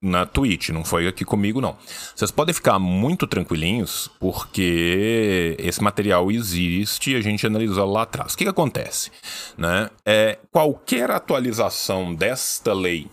[0.00, 1.76] na Twitch, não foi aqui comigo, não.
[2.14, 8.34] Vocês podem ficar muito tranquilinhos, porque esse material existe e a gente analisou lá atrás.
[8.34, 9.10] O que, que acontece?
[9.56, 9.90] Né?
[10.06, 13.08] É, qualquer atualização desta lei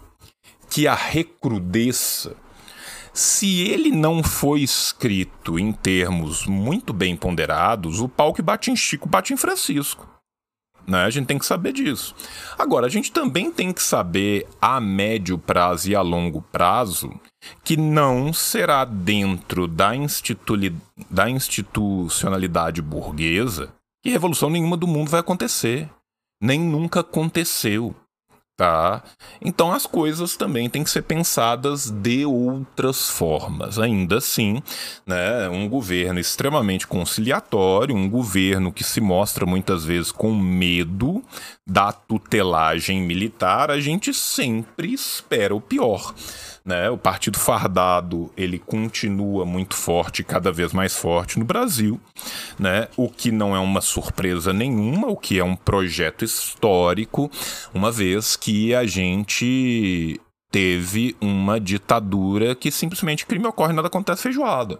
[0.69, 2.35] que a recrudesça,
[3.13, 8.75] se ele não foi escrito em termos muito bem ponderados, o pau que bate em
[8.75, 10.14] Chico bate em Francisco.
[10.87, 11.03] Né?
[11.03, 12.15] A gente tem que saber disso.
[12.57, 17.11] Agora, a gente também tem que saber a médio prazo e a longo prazo
[17.63, 20.75] que não será dentro da, instituli...
[21.09, 23.73] da institucionalidade burguesa
[24.05, 25.89] que revolução nenhuma do mundo vai acontecer.
[26.39, 27.95] Nem nunca aconteceu.
[28.57, 29.03] Tá?
[29.41, 33.77] Então as coisas também têm que ser pensadas de outras formas.
[33.77, 34.61] Ainda assim,
[35.05, 41.21] né, um governo extremamente conciliatório, um governo que se mostra muitas vezes com medo
[41.67, 46.13] da tutelagem militar, a gente sempre espera o pior.
[46.65, 46.89] Né?
[46.89, 52.01] O Partido Fardado ele continua muito forte, cada vez mais forte no Brasil,
[52.57, 52.87] né?
[52.97, 57.29] o que não é uma surpresa nenhuma, o que é um projeto histórico,
[57.71, 60.19] uma vez que a gente
[60.51, 64.79] teve uma ditadura que simplesmente crime ocorre nada acontece feijoada.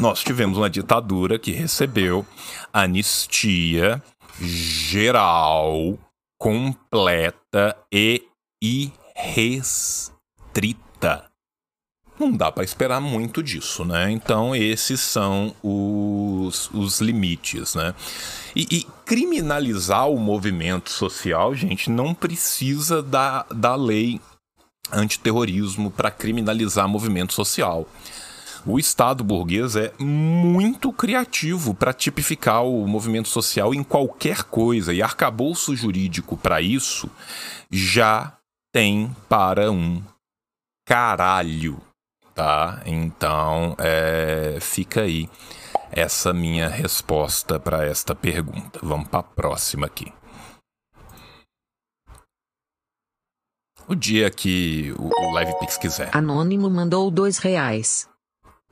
[0.00, 2.26] Nós tivemos uma ditadura que recebeu
[2.72, 4.02] anistia
[4.40, 5.96] geral,
[6.40, 8.26] completa e
[9.24, 10.12] irrestrita.
[12.18, 14.10] Não dá para esperar muito disso, né?
[14.10, 17.94] Então, esses são os, os limites, né?
[18.54, 24.20] E, e, criminalizar o movimento social, gente, não precisa da, da lei
[24.92, 27.88] antiterrorismo para criminalizar movimento social.
[28.64, 35.02] O Estado burguês é muito criativo para tipificar o movimento social em qualquer coisa, e
[35.02, 37.10] arcabouço jurídico para isso
[37.70, 38.38] já
[38.72, 40.02] tem para um
[40.86, 41.80] caralho,
[42.34, 42.82] tá?
[42.86, 45.28] Então, é, fica aí
[45.90, 48.80] essa minha resposta para esta pergunta.
[48.82, 50.10] Vamos para a próxima aqui.
[53.86, 56.08] O dia que o, o Live Pix quiser.
[56.16, 58.08] Anônimo mandou dois reais.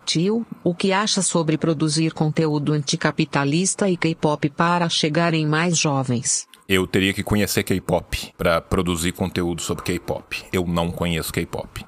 [0.07, 6.49] Tio, o que acha sobre produzir conteúdo anticapitalista e K-pop para chegar em mais jovens?
[6.71, 10.45] Eu teria que conhecer K-pop para produzir conteúdo sobre K-pop.
[10.53, 11.85] Eu não conheço K-pop.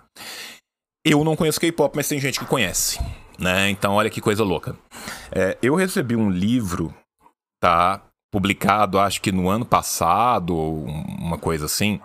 [1.04, 2.98] Eu não conheço K-pop, mas tem gente que conhece,
[3.38, 3.70] né?
[3.70, 4.76] Então olha que coisa louca.
[5.30, 6.92] É, eu recebi um livro,
[7.62, 8.02] tá?
[8.32, 12.00] Publicado, acho que no ano passado, ou uma coisa assim,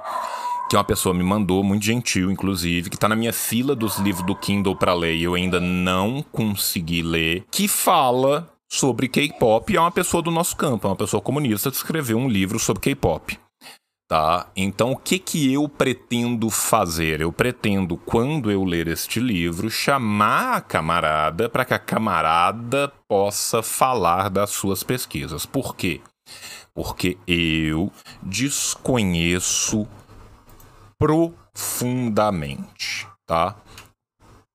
[0.70, 4.26] que uma pessoa me mandou, muito gentil, inclusive, que tá na minha fila dos livros
[4.26, 9.80] do Kindle para ler e eu ainda não consegui ler, que fala sobre K-pop é
[9.80, 13.40] uma pessoa do nosso campo, é uma pessoa comunista que escreveu um livro sobre K-pop.
[14.10, 14.50] Tá?
[14.56, 17.20] Então, o que que eu pretendo fazer?
[17.20, 23.62] Eu pretendo, quando eu ler este livro, chamar a camarada para que a camarada possa
[23.62, 25.46] falar das suas pesquisas.
[25.46, 26.00] Por quê?
[26.74, 27.92] Porque eu
[28.24, 29.86] desconheço
[30.98, 33.58] profundamente, tá?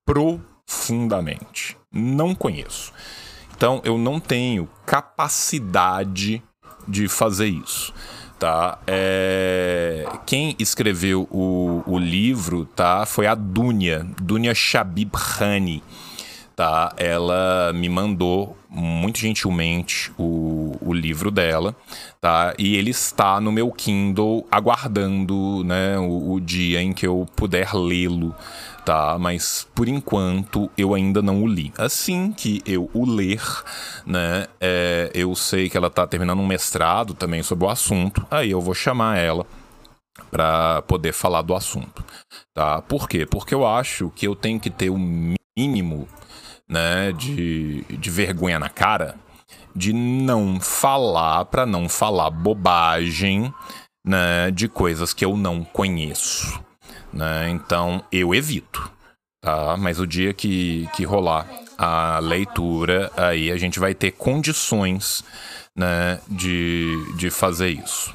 [0.07, 1.77] Profundamente.
[1.93, 2.91] Não conheço.
[3.57, 6.43] Então eu não tenho capacidade
[6.87, 7.93] de fazer isso.
[8.39, 8.79] Tá?
[8.87, 10.05] É...
[10.27, 13.07] Quem escreveu o, o livro tá?
[13.07, 15.83] foi a Dunya, Dunya Shabib Khani.
[16.57, 16.93] Tá?
[16.97, 21.77] Ela me mandou muito gentilmente o, o livro dela,
[22.21, 22.55] tá?
[22.59, 27.75] E ele está no meu Kindle aguardando, né, o, o dia em que eu puder
[27.75, 28.35] lê-lo,
[28.85, 29.17] tá?
[29.19, 31.73] Mas por enquanto eu ainda não o li.
[31.79, 33.43] Assim que eu o ler,
[34.07, 34.47] né?
[34.61, 38.27] É, eu sei que ela tá terminando um mestrado também sobre o assunto.
[38.31, 39.47] Aí eu vou chamar ela
[40.31, 42.05] para poder falar do assunto,
[42.55, 42.83] tá?
[42.83, 43.27] Por quê?
[43.27, 46.07] Porque eu acho que eu tenho que ter o mínimo,
[46.69, 49.17] né, de, de vergonha na cara
[49.75, 53.53] de não falar para não falar bobagem,
[54.07, 56.63] né, de coisas que eu não conheço
[57.13, 57.51] né?
[57.51, 58.91] Então eu evito,
[59.41, 59.77] tá?
[59.77, 61.47] Mas o dia que, que rolar
[61.77, 65.23] a leitura, aí a gente vai ter condições,
[65.77, 68.15] né, de, de fazer isso.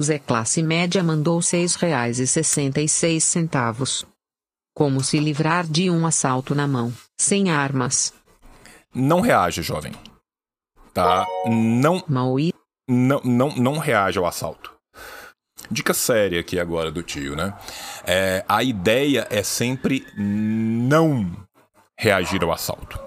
[0.00, 4.06] Zé Classe Média mandou R$ 6,66.
[4.74, 8.14] Como se livrar de um assalto na mão, sem armas?
[8.94, 9.92] Não reaja, jovem.
[10.94, 11.26] Tá?
[11.46, 12.04] Não.
[12.08, 12.54] Maui.
[12.88, 14.77] Não, não, não reaja ao assalto.
[15.70, 17.52] Dica séria aqui agora do tio, né?
[18.06, 21.30] É, a ideia é sempre não
[21.96, 22.98] reagir ao assalto,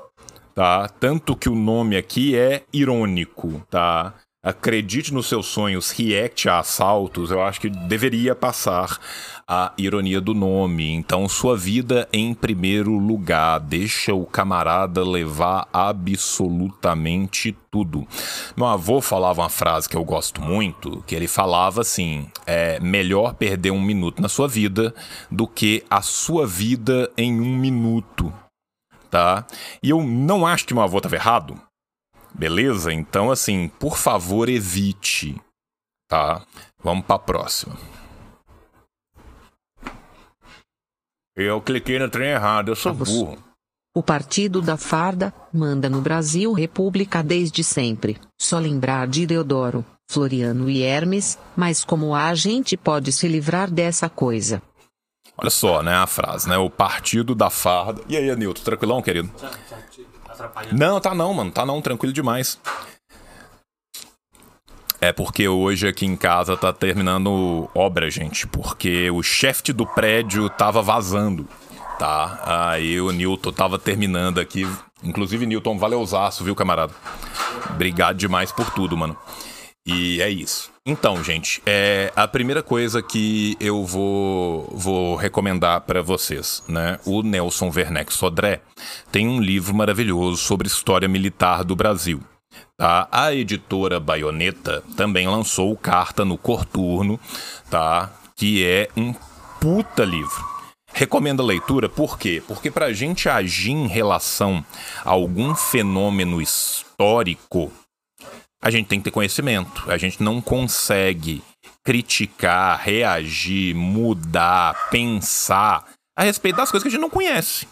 [0.54, 0.88] tá?
[0.88, 4.14] Tanto que o nome aqui é irônico, tá?
[4.44, 9.00] Acredite nos seus sonhos, react a assaltos, eu acho que deveria passar
[9.48, 10.90] a ironia do nome.
[10.90, 13.60] Então, sua vida em primeiro lugar.
[13.60, 18.08] Deixa o camarada levar absolutamente tudo.
[18.58, 23.36] Meu avô falava uma frase que eu gosto muito, que ele falava assim: é melhor
[23.36, 24.92] perder um minuto na sua vida
[25.30, 28.34] do que a sua vida em um minuto.
[29.12, 29.46] Tá?
[29.84, 31.62] E eu não acho que meu avô estava errado.
[32.34, 32.92] Beleza?
[32.94, 35.40] Então, assim, por favor, evite.
[36.08, 36.46] Tá?
[36.84, 37.78] Vamos para a próxima.
[41.36, 43.38] Eu cliquei no trem errado, eu sou burro.
[43.96, 48.18] O Partido da Farda manda no Brasil República desde sempre.
[48.40, 54.10] Só lembrar de Deodoro, Floriano e Hermes, mas como a gente pode se livrar dessa
[54.10, 54.62] coisa?
[55.38, 56.58] Olha só, né, a frase, né?
[56.58, 58.02] O Partido da Farda.
[58.08, 59.30] E aí, Anilton, tranquilão, querido?
[60.72, 61.52] Não, tá não, mano.
[61.52, 62.60] Tá não, tranquilo demais.
[65.00, 68.46] É porque hoje aqui em casa tá terminando obra, gente.
[68.46, 71.48] Porque o chefe do prédio tava vazando,
[71.98, 72.40] tá?
[72.46, 74.68] Aí o Newton tava terminando aqui.
[75.04, 76.94] Inclusive, Newton, valeuzaço, viu, camarada?
[77.72, 79.18] Obrigado demais por tudo, mano.
[79.86, 80.72] E é isso.
[80.86, 87.00] Então, gente, é a primeira coisa que eu vou, vou recomendar para vocês, né?
[87.06, 88.62] O Nelson Werneck Sodré
[89.12, 92.22] tem um livro maravilhoso sobre história militar do Brasil.
[92.78, 93.08] Tá?
[93.12, 97.20] A editora Baioneta também lançou Carta no Corturno,
[97.70, 98.12] tá?
[98.36, 99.14] Que é um
[99.60, 100.52] puta livro.
[100.94, 102.44] Recomendo a leitura por quê?
[102.48, 104.64] Porque para a gente agir em relação
[105.06, 107.72] a algum fenômeno histórico,
[108.62, 109.90] a gente tem que ter conhecimento.
[109.90, 111.42] A gente não consegue
[111.84, 117.68] criticar, reagir, mudar, pensar a respeito das coisas que a gente não conhece,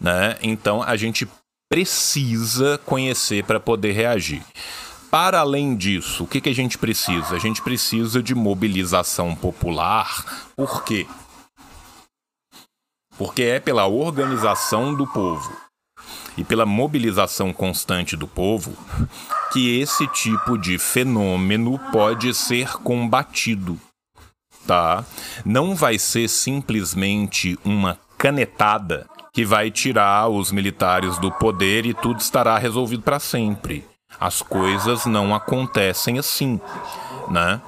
[0.00, 0.36] né?
[0.40, 1.26] Então a gente
[1.68, 4.42] precisa conhecer para poder reagir.
[5.10, 7.34] Para além disso, o que, que a gente precisa?
[7.34, 10.50] A gente precisa de mobilização popular.
[10.54, 11.06] Por quê?
[13.16, 15.67] Porque é pela organização do povo
[16.36, 18.76] e pela mobilização constante do povo
[19.52, 23.78] que esse tipo de fenômeno pode ser combatido.
[24.66, 25.04] Tá?
[25.44, 32.20] Não vai ser simplesmente uma canetada que vai tirar os militares do poder e tudo
[32.20, 33.84] estará resolvido para sempre.
[34.18, 36.60] As coisas não acontecem assim,
[37.28, 37.60] né?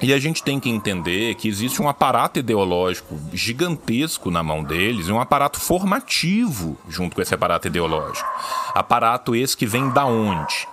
[0.00, 5.08] E a gente tem que entender que existe um aparato ideológico gigantesco na mão deles
[5.08, 8.28] e um aparato formativo junto com esse aparato ideológico.
[8.74, 10.68] Aparato esse que vem da onde?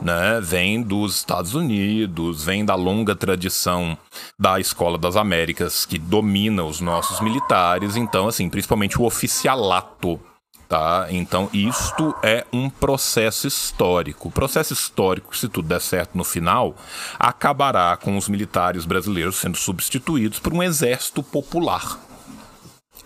[0.00, 0.40] Né?
[0.40, 3.98] Vem dos Estados Unidos, vem da longa tradição
[4.38, 10.20] da Escola das Américas que domina os nossos militares, então assim, principalmente o oficialato
[10.68, 11.06] Tá?
[11.08, 14.28] Então, isto é um processo histórico.
[14.28, 16.76] O processo histórico, se tudo der certo no final,
[17.18, 21.98] acabará com os militares brasileiros sendo substituídos por um exército popular.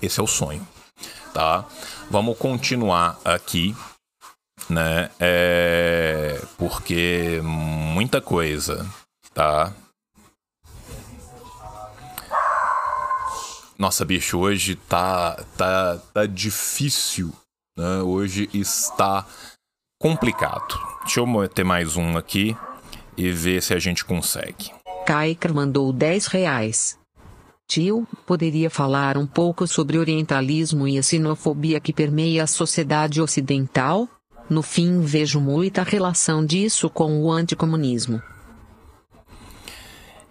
[0.00, 0.66] Esse é o sonho.
[1.32, 1.64] Tá?
[2.10, 3.76] Vamos continuar aqui,
[4.68, 5.08] né?
[5.20, 6.42] É...
[6.58, 8.84] Porque muita coisa,
[9.32, 9.72] tá?
[13.78, 17.32] Nossa, bicho, hoje tá, tá, tá difícil
[17.76, 19.26] né, hoje está
[20.00, 20.78] complicado.
[21.02, 22.56] Deixa eu meter mais um aqui
[23.16, 24.70] e ver se a gente consegue.
[25.06, 26.98] Kaiker mandou 10 reais.
[27.66, 34.08] Tio, poderia falar um pouco sobre orientalismo e a sinofobia que permeia a sociedade ocidental?
[34.50, 38.20] No fim, vejo muita relação disso com o anticomunismo.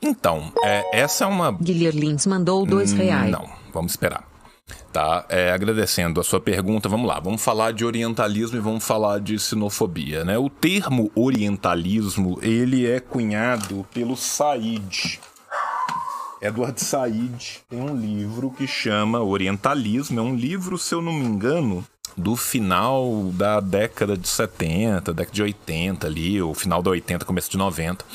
[0.01, 1.51] Então, é, essa é uma.
[1.51, 3.31] Guilherme Lins mandou dois reais.
[3.31, 4.30] Não, vamos esperar.
[4.91, 9.21] Tá, é, agradecendo a sua pergunta, vamos lá, vamos falar de orientalismo e vamos falar
[9.21, 10.37] de sinofobia, né?
[10.37, 15.17] O termo orientalismo, ele é cunhado pelo Said.
[16.41, 21.23] Edward Said tem um livro que chama Orientalismo, é um livro, se eu não me
[21.23, 21.85] engano,
[22.17, 27.49] do final da década de 70, década de 80 ali, o final da 80, começo
[27.49, 28.05] de 90.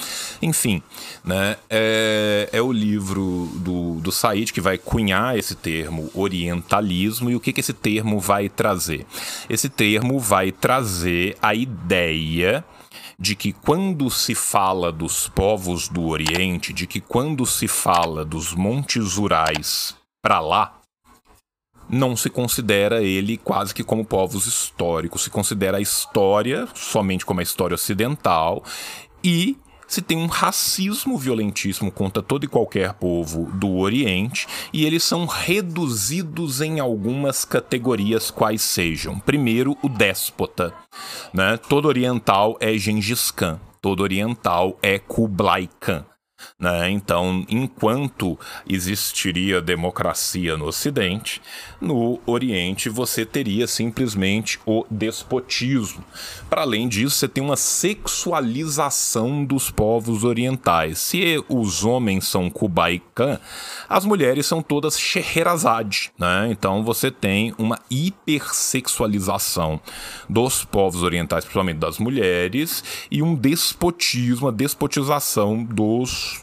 [0.42, 0.82] Enfim,
[1.24, 7.36] né, é, é o livro do, do Said que vai cunhar esse termo orientalismo e
[7.36, 9.06] o que, que esse termo vai trazer?
[9.48, 12.64] Esse termo vai trazer a ideia
[13.18, 18.52] de que quando se fala dos povos do Oriente, de que quando se fala dos
[18.52, 20.80] montes Urais para lá,
[21.88, 27.40] não se considera ele quase que como povos históricos, se considera a história somente como
[27.40, 28.62] a história ocidental
[29.22, 35.04] e se tem um racismo violentíssimo contra todo e qualquer povo do Oriente e eles
[35.04, 39.18] são reduzidos em algumas categorias quais sejam.
[39.18, 40.74] Primeiro, o déspota.
[41.32, 41.56] Né?
[41.56, 46.04] Todo oriental é Gengis Khan, todo oriental é Kublai Khan.
[46.58, 46.90] Né?
[46.90, 51.42] Então, enquanto existiria democracia no Ocidente,
[51.80, 56.04] no Oriente você teria simplesmente o despotismo.
[56.48, 60.98] Para além disso, você tem uma sexualização dos povos orientais.
[60.98, 63.38] Se os homens são Kublai Khan,
[63.88, 66.10] as mulheres são todas Scheherazade.
[66.18, 66.48] Né?
[66.50, 69.80] Então, você tem uma hipersexualização
[70.28, 76.35] dos povos orientais, principalmente das mulheres, e um despotismo, uma despotização dos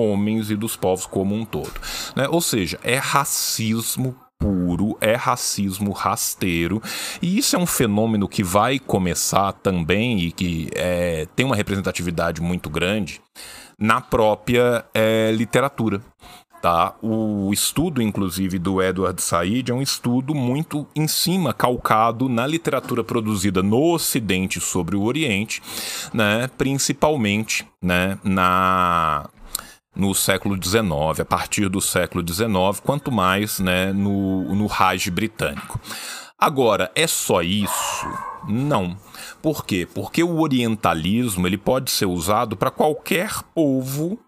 [0.00, 1.72] homens e dos povos como um todo.
[2.16, 2.26] Né?
[2.28, 6.82] Ou seja, é racismo puro, é racismo rasteiro,
[7.20, 12.40] e isso é um fenômeno que vai começar também e que é, tem uma representatividade
[12.40, 13.20] muito grande
[13.78, 16.00] na própria é, literatura.
[16.60, 16.94] Tá?
[17.00, 23.02] O estudo, inclusive, do Edward Said é um estudo muito em cima, calcado na literatura
[23.02, 25.62] produzida no Ocidente sobre o Oriente,
[26.12, 26.50] né?
[26.58, 28.18] principalmente né?
[28.22, 29.26] na
[29.94, 35.80] no século XIX, a partir do século XIX, quanto mais né, no, no Raj britânico.
[36.38, 38.06] Agora, é só isso?
[38.48, 38.96] Não.
[39.42, 39.86] Por quê?
[39.92, 44.18] Porque o orientalismo ele pode ser usado para qualquer povo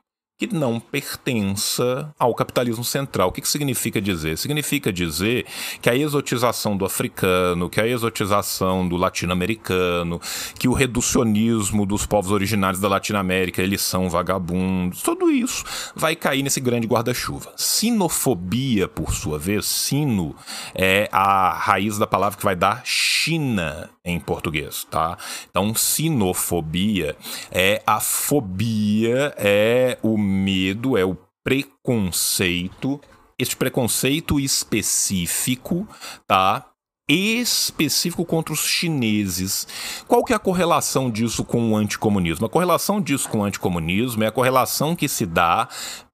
[0.46, 3.28] que não pertença ao capitalismo central.
[3.28, 4.36] O que, que significa dizer?
[4.36, 5.46] Significa dizer
[5.80, 10.20] que a exotização do africano, que a exotização do latino-americano,
[10.58, 16.42] que o reducionismo dos povos originários da Latinoamérica, eles são vagabundos, tudo isso vai cair
[16.42, 17.52] nesse grande guarda-chuva.
[17.56, 20.34] Sinofobia, por sua vez, sino
[20.74, 25.16] é a raiz da palavra que vai dar China em português, tá?
[25.48, 27.16] Então, sinofobia
[27.52, 32.98] é a fobia, é o medo, é o preconceito.
[33.38, 35.86] Este preconceito específico,
[36.26, 36.66] tá?
[37.08, 39.66] específico contra os chineses.
[40.06, 42.46] Qual que é a correlação disso com o anticomunismo?
[42.46, 45.68] A correlação disso com o anticomunismo é a correlação que se dá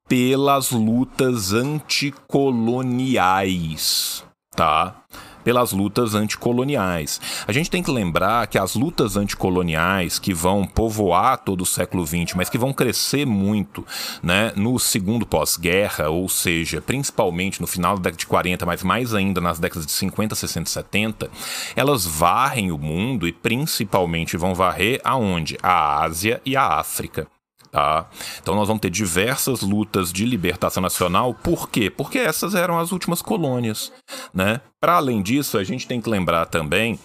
[0.08, 4.24] pelas lutas anticoloniais,
[4.56, 5.04] tá?
[5.48, 7.18] Pelas lutas anticoloniais.
[7.46, 12.06] A gente tem que lembrar que as lutas anticoloniais que vão povoar todo o século
[12.06, 13.82] XX, mas que vão crescer muito
[14.22, 19.14] né, no segundo pós-guerra, ou seja, principalmente no final da década de 40, mas mais
[19.14, 21.30] ainda nas décadas de 50, 60 e 70,
[21.74, 25.56] elas varrem o mundo e principalmente vão varrer aonde?
[25.62, 27.26] A Ásia e a África.
[27.70, 28.06] Tá?
[28.40, 31.34] Então nós vamos ter diversas lutas de libertação nacional.
[31.34, 31.90] Por quê?
[31.90, 33.92] Porque essas eram as últimas colônias.
[34.32, 34.60] Né?
[34.80, 36.98] Para além disso, a gente tem que lembrar também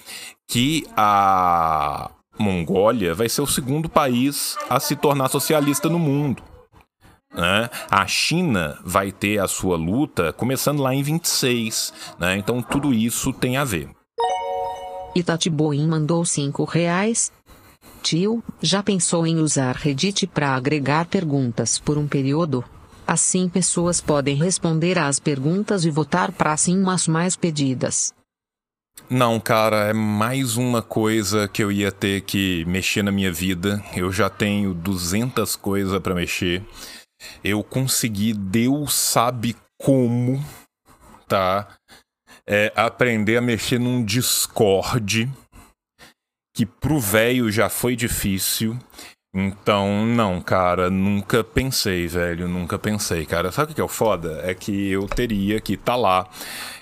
[0.48, 2.10] que a
[2.40, 6.42] Mongólia vai ser o segundo país a se tornar socialista no mundo.
[7.34, 7.70] Né?
[7.90, 11.94] A China vai ter a sua luta começando lá em 26.
[12.20, 12.38] Né?
[12.38, 13.90] Então tudo isso tem a ver.
[15.16, 17.32] Itati Boim mandou cinco reais.
[18.04, 22.62] Tio, já pensou em usar Reddit para agregar perguntas por um período?
[23.08, 28.14] Assim pessoas podem responder às perguntas e votar para sim as mais pedidas.
[29.10, 33.82] Não, cara, é mais uma coisa que eu ia ter que mexer na minha vida.
[33.96, 36.62] Eu já tenho 200 coisas para mexer.
[37.42, 40.44] Eu consegui, Deus sabe como,
[41.26, 41.70] tá?
[42.46, 45.32] É, aprender a mexer num Discord
[46.54, 48.78] que pro velho já foi difícil.
[49.36, 53.52] Então, não, cara, nunca pensei, velho, nunca pensei, cara.
[53.52, 54.40] Sabe o que é o foda?
[54.44, 56.30] É que eu teria que estar tá lá,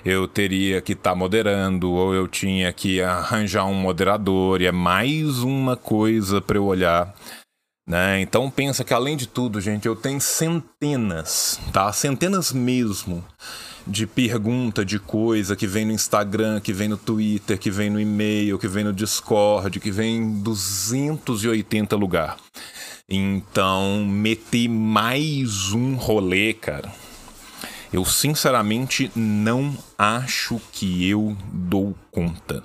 [0.04, 4.72] eu teria que estar tá moderando, ou eu tinha que arranjar um moderador, e é
[4.72, 7.16] mais uma coisa para eu olhar.
[7.88, 8.20] Né?
[8.20, 11.92] Então pensa que além de tudo, gente, eu tenho centenas, tá?
[11.94, 13.24] Centenas mesmo
[13.86, 18.00] de pergunta de coisa que vem no Instagram, que vem no Twitter, que vem no
[18.00, 22.38] e-mail, que vem no Discord, que vem em 280 lugar.
[23.10, 26.92] Então, meter mais um rolê, cara.
[27.92, 32.64] Eu sinceramente não acho que eu dou conta.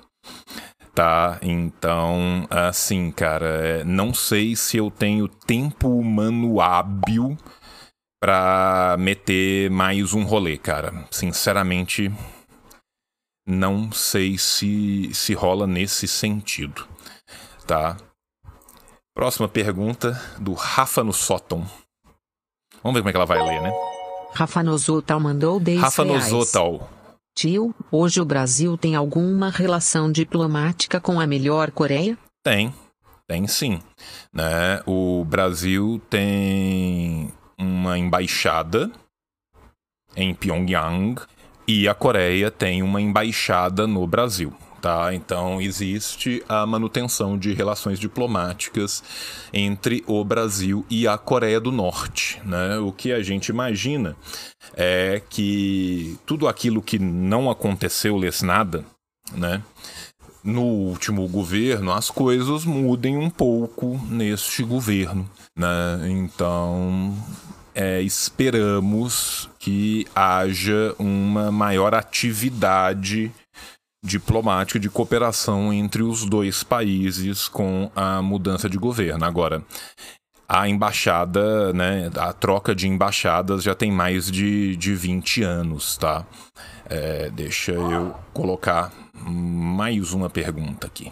[0.95, 7.37] Tá, então, assim, cara, é, não sei se eu tenho tempo humano hábil
[8.19, 11.05] pra meter mais um rolê, cara.
[11.11, 12.11] Sinceramente,
[13.47, 16.87] não sei se, se rola nesse sentido,
[17.65, 17.97] tá?
[19.15, 21.65] Próxima pergunta do Rafa no Sótão.
[22.83, 23.71] Vamos ver como é que ela vai ler, né?
[24.33, 26.31] Rafa Nozotal mandou 10 Rafa reais.
[26.31, 26.87] Nozotal.
[27.35, 32.17] Tio, hoje o Brasil tem alguma relação diplomática com a melhor Coreia?
[32.43, 32.73] Tem,
[33.27, 33.81] tem sim.
[34.33, 34.81] Né?
[34.85, 38.91] O Brasil tem uma embaixada
[40.15, 41.21] em Pyongyang
[41.67, 44.53] e a Coreia tem uma embaixada no Brasil.
[44.81, 45.13] Tá?
[45.13, 49.03] Então existe a manutenção de relações diplomáticas
[49.51, 52.39] entre o Brasil e a Coreia do Norte.
[52.45, 52.77] Né?
[52.77, 54.15] O que a gente imagina
[54.75, 58.85] é que tudo aquilo que não aconteceu lhes nada,
[59.33, 59.63] né?
[60.47, 65.29] No último governo as coisas mudem um pouco neste governo.
[65.53, 65.67] Né?
[66.09, 67.13] Então,
[67.75, 73.29] é, esperamos que haja uma maior atividade
[74.01, 79.25] diplomática de cooperação entre os dois países com a mudança de governo.
[79.25, 79.61] Agora,
[80.47, 86.25] a embaixada, né, a troca de embaixadas já tem mais de, de 20 anos, tá?
[86.89, 91.11] É, deixa eu colocar mais uma pergunta aqui.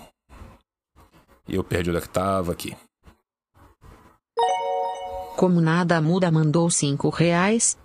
[1.47, 2.76] Eu perdi onde é que estava aqui.
[5.36, 7.78] Como nada muda mandou 5 reais.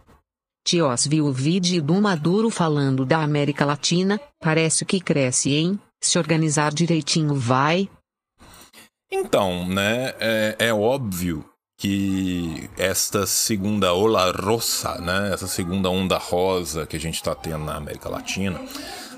[0.64, 5.80] Tios viu o vídeo do Maduro falando da América Latina, parece que cresce, hein?
[6.00, 7.88] Se organizar direitinho vai.
[9.10, 11.49] Então, né, é, é óbvio
[11.80, 17.64] que esta segunda ola rossa, né, essa segunda onda rosa que a gente está tendo
[17.64, 18.60] na América Latina,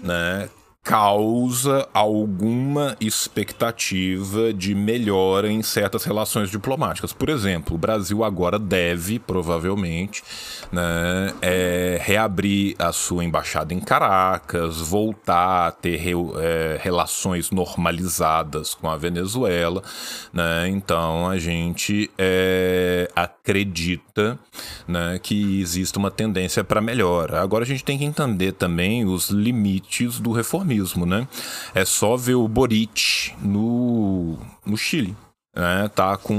[0.01, 0.49] né,
[0.83, 7.12] causa alguma expectativa de melhora em certas relações diplomáticas.
[7.12, 10.24] Por exemplo, o Brasil agora deve, provavelmente,
[10.72, 18.74] né, é, reabrir a sua embaixada em Caracas, voltar a ter re, é, relações normalizadas
[18.74, 19.85] com a Venezuela.
[20.33, 20.68] Né?
[20.68, 24.37] Então a gente é, acredita
[24.89, 27.41] né, que existe uma tendência para melhora.
[27.41, 31.29] Agora a gente tem que entender também os limites do reformismo mesmo, né?
[31.75, 35.16] É só ver o Boric no, no Chile.
[35.55, 36.35] Né, tá com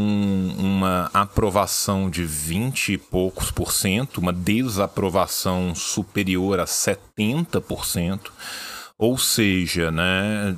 [0.58, 8.32] uma aprovação de 20 e poucos por cento, uma desaprovação superior a 70%,
[8.98, 10.56] ou seja, né,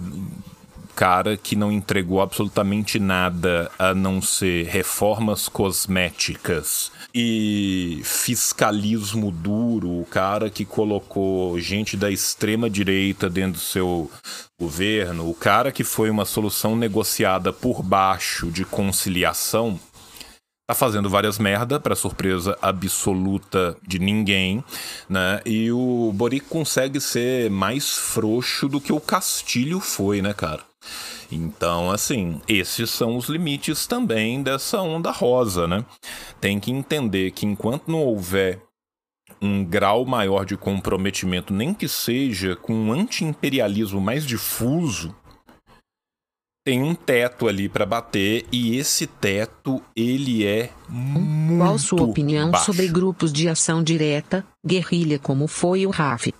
[0.95, 10.05] cara que não entregou absolutamente nada a não ser reformas cosméticas e fiscalismo duro, o
[10.05, 14.11] cara que colocou gente da extrema direita dentro do seu
[14.59, 19.79] governo, o cara que foi uma solução negociada por baixo de conciliação,
[20.67, 24.63] tá fazendo várias merda, para surpresa absoluta de ninguém,
[25.07, 25.39] né?
[25.45, 30.63] E o Boric consegue ser mais frouxo do que o Castilho foi, né, cara?
[31.31, 35.85] Então, assim, esses são os limites também dessa onda rosa, né?
[36.39, 38.61] Tem que entender que enquanto não houver
[39.41, 45.15] um grau maior de comprometimento, nem que seja com um anti-imperialismo mais difuso,
[46.65, 52.49] tem um teto ali para bater e esse teto ele é muito Qual sua opinião
[52.49, 52.65] baixo.
[52.65, 56.33] sobre grupos de ação direta, guerrilha como foi o RAF?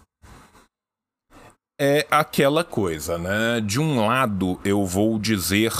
[1.79, 3.59] É aquela coisa, né?
[3.61, 5.73] De um lado eu vou dizer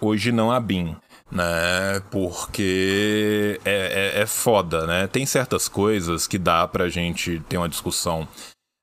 [0.00, 0.94] hoje não a BIM,
[1.30, 2.00] né?
[2.10, 5.06] Porque é, é, é foda, né?
[5.06, 8.28] Tem certas coisas que dá pra gente ter uma discussão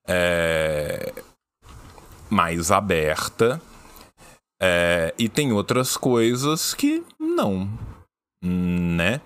[0.07, 1.13] é,
[2.29, 3.61] mais aberta.
[4.59, 7.69] é, e tem outras coisas que não,
[8.43, 9.21] né?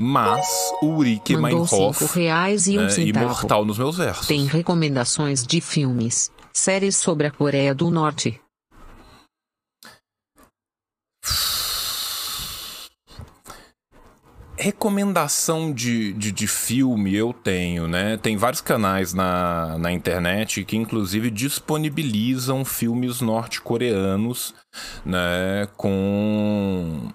[0.00, 0.46] Mas
[0.80, 3.24] o Ulrike Mandou cinco Meinhof reais e um é centavo.
[3.24, 4.28] imortal nos meus versos.
[4.28, 8.40] Tem recomendações de filmes, séries sobre a Coreia do Norte.
[14.60, 18.16] Recomendação de, de, de filme eu tenho, né?
[18.16, 24.52] Tem vários canais na, na internet que, inclusive, disponibilizam filmes norte-coreanos,
[25.06, 25.68] né?
[25.76, 27.12] Com,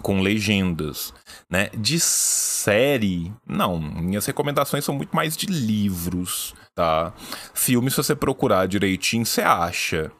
[0.00, 1.12] com legendas,
[1.50, 1.68] né?
[1.76, 3.78] De série, não.
[3.78, 7.12] Minhas recomendações são muito mais de livros, tá?
[7.52, 10.10] Filme, se você procurar direitinho, você acha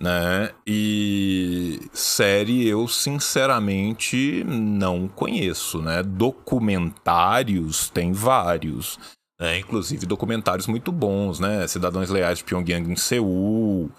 [0.00, 0.50] né?
[0.66, 6.02] E série eu sinceramente não conheço, né?
[6.02, 8.98] Documentários tem vários,
[9.38, 9.58] né?
[9.58, 11.66] Inclusive documentários muito bons, né?
[11.66, 13.90] Cidadãos Leais de Pyongyang em Seul,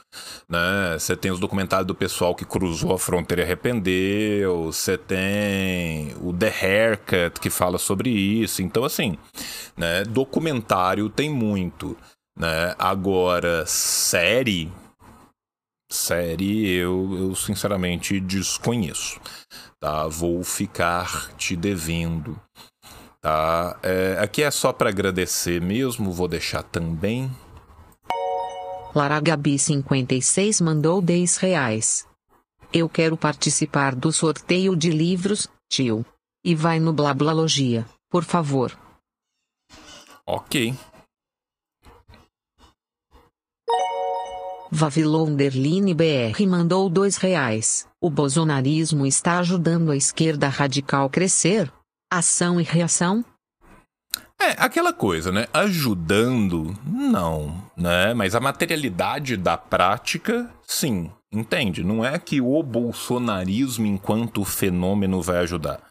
[0.49, 0.97] né?
[0.97, 6.33] Você tem os documentários do pessoal que cruzou a fronteira e arrependeu, você tem o
[6.33, 8.61] The Haircut que fala sobre isso.
[8.61, 9.17] Então assim,
[9.77, 10.03] né?
[10.03, 11.97] Documentário tem muito,
[12.37, 12.73] né?
[12.77, 14.71] Agora série
[15.91, 19.19] série eu, eu sinceramente desconheço,
[19.79, 20.07] tá?
[20.07, 22.39] Vou ficar te devendo,
[23.25, 23.79] tá?
[23.81, 27.31] É, aqui é só para agradecer mesmo, vou deixar também.
[28.93, 32.07] Lara Gabi 56 mandou 10 reais.
[32.71, 36.05] Eu quero participar do sorteio de livros, tio.
[36.45, 38.77] E vai no Blablalogia, por favor.
[40.27, 40.75] Ok.
[44.71, 47.87] Vavilonderline BR mandou 2 reais.
[47.99, 51.71] O bolsonarismo está ajudando a esquerda radical crescer?
[52.11, 53.23] Ação e reação?
[54.39, 55.47] É, aquela coisa, né?
[55.53, 58.13] Ajudando, não, né?
[58.13, 61.11] Mas a materialidade da prática, sim.
[61.31, 61.83] Entende?
[61.83, 65.81] Não é que o bolsonarismo enquanto fenômeno vai ajudar.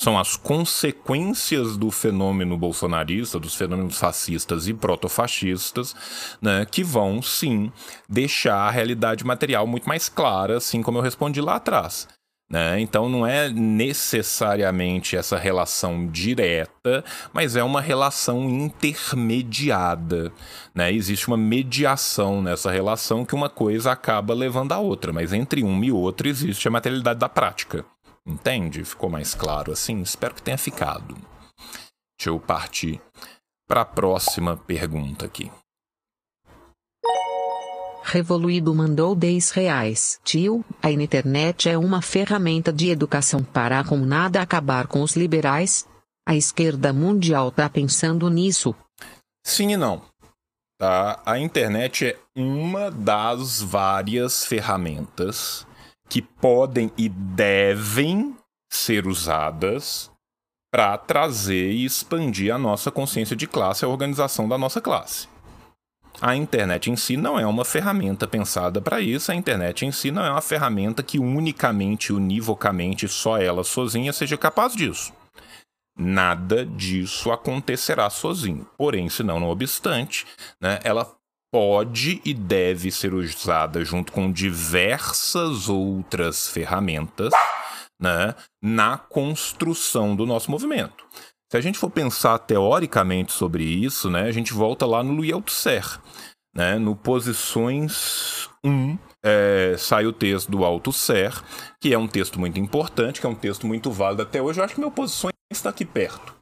[0.00, 5.94] São as consequências do fenômeno bolsonarista, dos fenômenos fascistas e protofascistas,
[6.40, 7.72] né, que vão sim
[8.08, 12.08] deixar a realidade material muito mais clara, assim como eu respondi lá atrás.
[12.50, 12.78] Né?
[12.80, 20.32] Então não é necessariamente essa relação direta, mas é uma relação intermediada.
[20.74, 20.92] Né?
[20.92, 25.82] Existe uma mediação nessa relação que uma coisa acaba levando a outra, mas entre um
[25.82, 27.84] e outro existe a materialidade da prática.
[28.26, 28.84] Entende?
[28.84, 30.00] Ficou mais claro assim?
[30.00, 31.14] Espero que tenha ficado.
[32.18, 33.00] Deixa eu partir
[33.66, 35.50] para a próxima pergunta aqui.
[38.06, 40.20] Revoluído mandou 10 reais.
[40.22, 45.88] Tio, a internet é uma ferramenta de educação para com nada acabar com os liberais?
[46.28, 48.74] A esquerda mundial tá pensando nisso.
[49.42, 50.02] Sim e não.
[50.78, 51.22] Tá?
[51.24, 55.66] A internet é uma das várias ferramentas
[56.06, 58.36] que podem e devem
[58.70, 60.10] ser usadas
[60.70, 65.26] para trazer e expandir a nossa consciência de classe, a organização da nossa classe.
[66.20, 70.10] A internet em si não é uma ferramenta pensada para isso, a internet em si
[70.10, 75.12] não é uma ferramenta que unicamente, univocamente, só ela sozinha seja capaz disso.
[75.96, 78.66] Nada disso acontecerá sozinho.
[78.76, 80.26] Porém, se não, não obstante,
[80.60, 81.14] né, ela
[81.52, 87.32] pode e deve ser usada junto com diversas outras ferramentas
[88.00, 91.04] né, na construção do nosso movimento.
[91.54, 96.00] Se a gente for pensar teoricamente sobre isso, né, a gente volta lá no Althusser,
[96.52, 101.32] né, no Posições 1 é, sai o texto do Alto Ser,
[101.80, 104.58] que é um texto muito importante, que é um texto muito válido até hoje.
[104.58, 106.34] Eu acho que meu posições está aqui perto.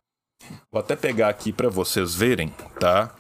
[0.72, 2.48] Vou até pegar aqui para vocês verem,
[2.80, 3.14] tá?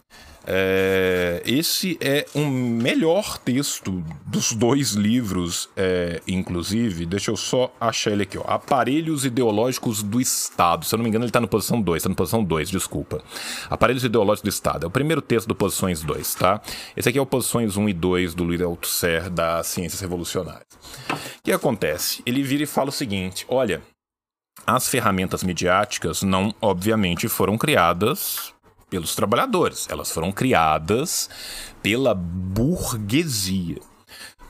[0.44, 7.06] É, esse é um melhor texto dos dois livros, é, inclusive.
[7.06, 8.42] Deixa eu só achar ele aqui, ó.
[8.46, 10.84] Aparelhos Ideológicos do Estado.
[10.84, 11.96] Se eu não me engano, ele está na posição 2.
[11.98, 13.22] Está na posição 2, desculpa.
[13.70, 14.84] Aparelhos Ideológicos do Estado.
[14.84, 16.60] É o primeiro texto do Posições 2, tá?
[16.96, 20.66] Esse aqui é o Posições 1 e 2 do Luiz Althusser da Ciências Revolucionárias.
[21.10, 22.22] O que acontece?
[22.26, 23.80] Ele vira e fala o seguinte: olha.
[24.64, 28.52] As ferramentas midiáticas não, obviamente, foram criadas
[28.92, 31.30] pelos trabalhadores, elas foram criadas
[31.82, 33.80] pela burguesia.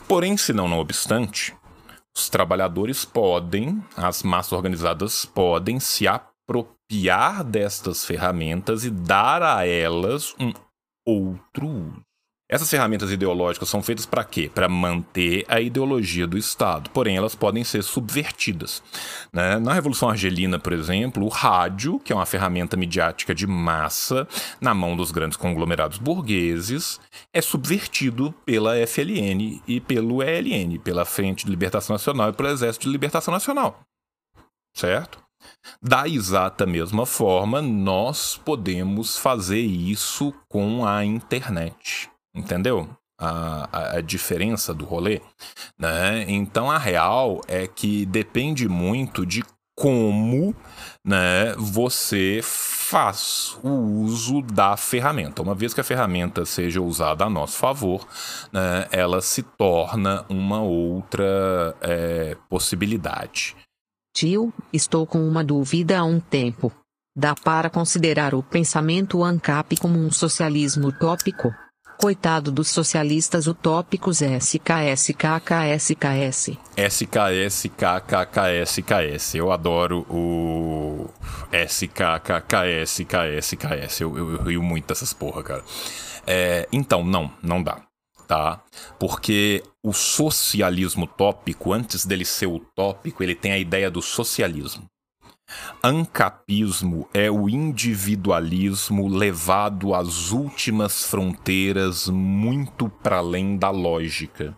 [0.08, 1.56] Porém, se não, não obstante,
[2.12, 10.34] os trabalhadores podem, as massas organizadas podem se apropriar destas ferramentas e dar a elas
[10.40, 10.52] um
[11.06, 12.11] outro uso.
[12.52, 14.50] Essas ferramentas ideológicas são feitas para quê?
[14.54, 16.90] Para manter a ideologia do Estado.
[16.90, 18.82] Porém, elas podem ser subvertidas.
[19.32, 19.58] Né?
[19.58, 24.28] Na Revolução Argelina, por exemplo, o rádio, que é uma ferramenta midiática de massa
[24.60, 27.00] na mão dos grandes conglomerados burgueses,
[27.32, 32.84] é subvertido pela FLN e pelo ELN, pela Frente de Libertação Nacional e pelo Exército
[32.84, 33.80] de Libertação Nacional.
[34.76, 35.18] Certo?
[35.82, 42.11] Da exata mesma forma, nós podemos fazer isso com a internet.
[42.34, 42.88] Entendeu?
[43.20, 45.20] A, a, diferença do rolê,
[45.78, 46.24] né?
[46.26, 49.44] Então a real é que depende muito de
[49.76, 50.54] como,
[51.04, 55.42] né, você faz o uso da ferramenta.
[55.42, 58.06] Uma vez que a ferramenta seja usada a nosso favor,
[58.52, 63.56] né, ela se torna uma outra é, possibilidade.
[64.14, 66.70] Tio, estou com uma dúvida há um tempo.
[67.16, 71.52] Dá para considerar o pensamento ANCAP como um socialismo utópico?
[72.02, 75.06] Coitado dos socialistas utópicos SKSKKSKS.
[76.76, 77.76] SKSKKSKS.
[79.36, 81.08] Eu adoro o
[81.52, 82.40] SKKKSKS.
[84.00, 85.62] Eu, eu, eu rio muito dessas porra, cara.
[86.26, 87.82] É, então, não, não dá.
[88.26, 88.60] Tá?
[88.98, 94.90] Porque o socialismo utópico, antes dele ser utópico, ele tem a ideia do socialismo.
[95.82, 104.56] Ancapismo é o individualismo levado às últimas fronteiras, muito para além da lógica.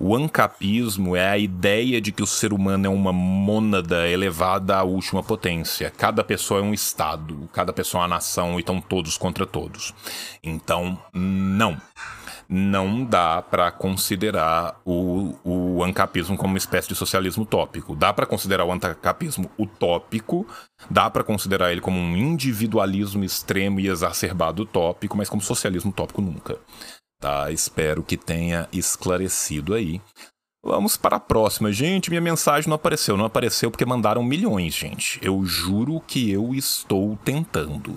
[0.00, 4.84] O ancapismo é a ideia de que o ser humano é uma mônada elevada à
[4.84, 5.90] última potência.
[5.90, 9.92] Cada pessoa é um estado, cada pessoa é uma nação e estão todos contra todos.
[10.40, 11.76] Então, não
[12.48, 17.94] não dá para considerar o, o ancapismo como uma espécie de socialismo utópico.
[17.94, 20.46] Dá para considerar o ancapismo utópico,
[20.90, 26.22] dá para considerar ele como um individualismo extremo e exacerbado utópico, mas como socialismo utópico
[26.22, 26.58] nunca.
[27.20, 27.52] Tá?
[27.52, 30.00] Espero que tenha esclarecido aí.
[30.64, 31.70] Vamos para a próxima.
[31.70, 33.16] Gente, minha mensagem não apareceu.
[33.16, 35.20] Não apareceu porque mandaram milhões, gente.
[35.22, 37.96] Eu juro que eu estou tentando.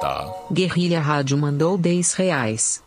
[0.00, 0.32] Tá?
[0.52, 2.82] Guerrilha Rádio mandou 10 reais.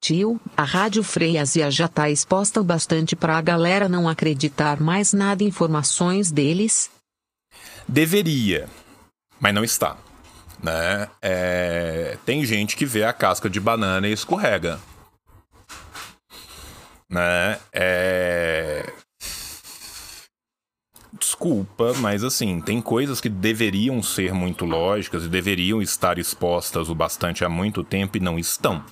[0.00, 5.12] Tio, a Rádio Freiasia já tá exposta o bastante para a galera não acreditar mais
[5.12, 6.90] nada informações deles?
[7.86, 8.68] Deveria,
[9.40, 9.96] mas não está.
[10.62, 11.08] Né?
[11.20, 12.16] É...
[12.24, 14.78] Tem gente que vê a casca de banana e escorrega.
[17.10, 17.58] Né?
[17.72, 18.17] É
[21.38, 26.96] desculpa, mas assim, tem coisas que deveriam ser muito lógicas e deveriam estar expostas o
[26.96, 28.84] bastante há muito tempo e não estão.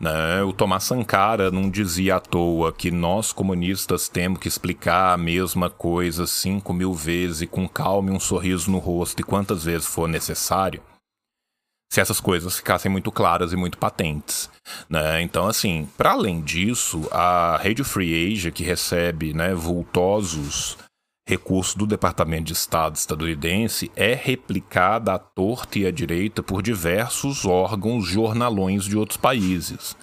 [0.00, 0.42] Né?
[0.42, 5.68] O Tomás Sankara não dizia à toa que nós comunistas temos que explicar a mesma
[5.68, 10.08] coisa cinco mil vezes com calma e um sorriso no rosto e quantas vezes for
[10.08, 10.82] necessário
[11.92, 14.48] se essas coisas ficassem muito claras e muito patentes.
[14.88, 15.20] Né?
[15.20, 20.78] Então, assim, para além disso, a Radio Free Asia, que recebe né, vultosos
[21.32, 27.46] recurso do Departamento de Estado estadunidense é replicada à torta e à direita por diversos
[27.46, 29.96] órgãos jornalões de outros países.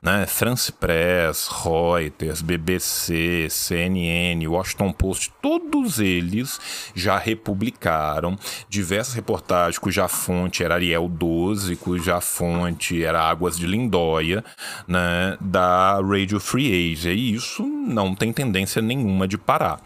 [0.00, 0.24] Né?
[0.26, 6.58] France Press, Reuters, BBC, CNN, Washington Post, todos eles
[6.94, 14.42] já republicaram diversas reportagens cuja fonte era Ariel 12, cuja fonte era Águas de Lindóia,
[14.88, 15.36] né?
[15.42, 17.12] da Radio Free Asia.
[17.12, 19.78] E isso não tem tendência nenhuma de parar.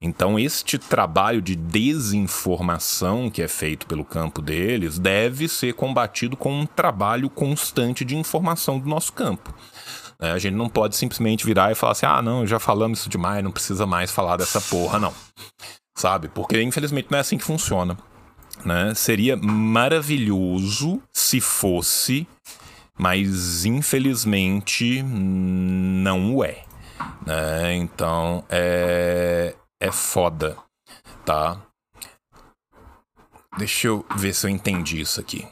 [0.00, 6.52] Então, este trabalho de desinformação que é feito pelo campo deles deve ser combatido com
[6.52, 9.52] um trabalho constante de informação do nosso campo.
[10.20, 13.08] É, a gente não pode simplesmente virar e falar assim: ah, não, já falamos isso
[13.08, 15.12] demais, não precisa mais falar dessa porra, não.
[15.96, 16.28] Sabe?
[16.28, 17.96] Porque infelizmente não é assim que funciona.
[18.64, 18.94] Né?
[18.94, 22.26] Seria maravilhoso se fosse,
[22.96, 26.62] mas infelizmente não é.
[27.24, 27.74] Né?
[27.76, 30.56] Então é, é foda,
[31.24, 31.60] tá?
[33.56, 35.46] Deixa eu ver se eu entendi isso aqui.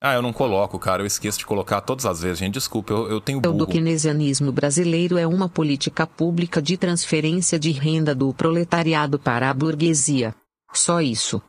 [0.00, 1.02] Ah, eu não coloco, cara.
[1.02, 2.54] Eu esqueço de colocar todas as vezes, gente.
[2.54, 3.62] Desculpa, eu, eu tenho burro.
[3.62, 9.54] O keynesianismo brasileiro é uma política pública de transferência de renda do proletariado para a
[9.54, 10.34] burguesia.
[10.72, 11.42] Só isso.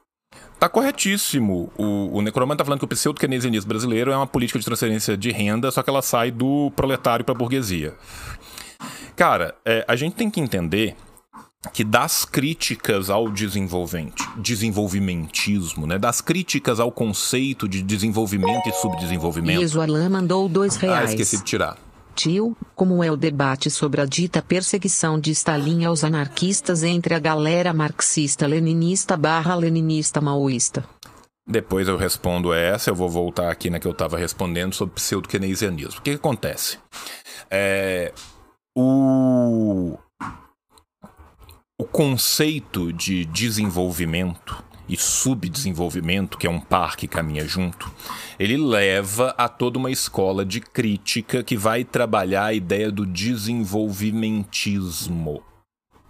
[0.59, 1.71] Tá corretíssimo.
[1.77, 5.31] O, o Necromante tá falando que o pseudo-keynesianismo brasileiro é uma política de transferência de
[5.31, 7.93] renda, só que ela sai do proletário para a burguesia.
[9.17, 10.95] Cara, é, a gente tem que entender
[11.73, 13.27] que das críticas ao
[14.37, 19.59] desenvolvimentismo, né, das críticas ao conceito de desenvolvimento e subdesenvolvimento.
[19.59, 21.09] E o Alain mandou dois Ah, reais.
[21.09, 21.77] esqueci de tirar.
[22.15, 27.19] Tio, como é o debate sobre a dita perseguição de Stalin aos anarquistas entre a
[27.19, 30.83] galera marxista-leninista barra leninista maoísta?
[31.47, 35.99] Depois eu respondo essa, eu vou voltar aqui na que eu estava respondendo sobre pseudo-keynesianismo.
[35.99, 36.77] O que, que acontece?
[37.49, 38.11] É,
[38.79, 39.97] o,
[41.79, 47.91] o conceito de desenvolvimento e subdesenvolvimento, que é um par que caminha junto,
[48.37, 55.41] ele leva a toda uma escola de crítica que vai trabalhar a ideia do desenvolvimentismo,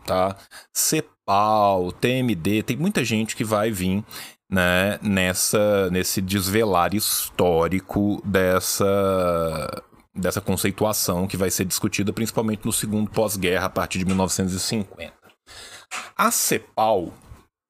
[0.05, 0.35] tá?
[0.73, 4.03] CEPAL, TMD, tem muita gente que vai vir
[4.49, 9.81] né, nessa, nesse desvelar histórico dessa,
[10.17, 15.11] dessa conceituação que vai ser discutida principalmente no segundo pós-guerra, a partir de 1950.
[16.17, 17.13] A CEPAL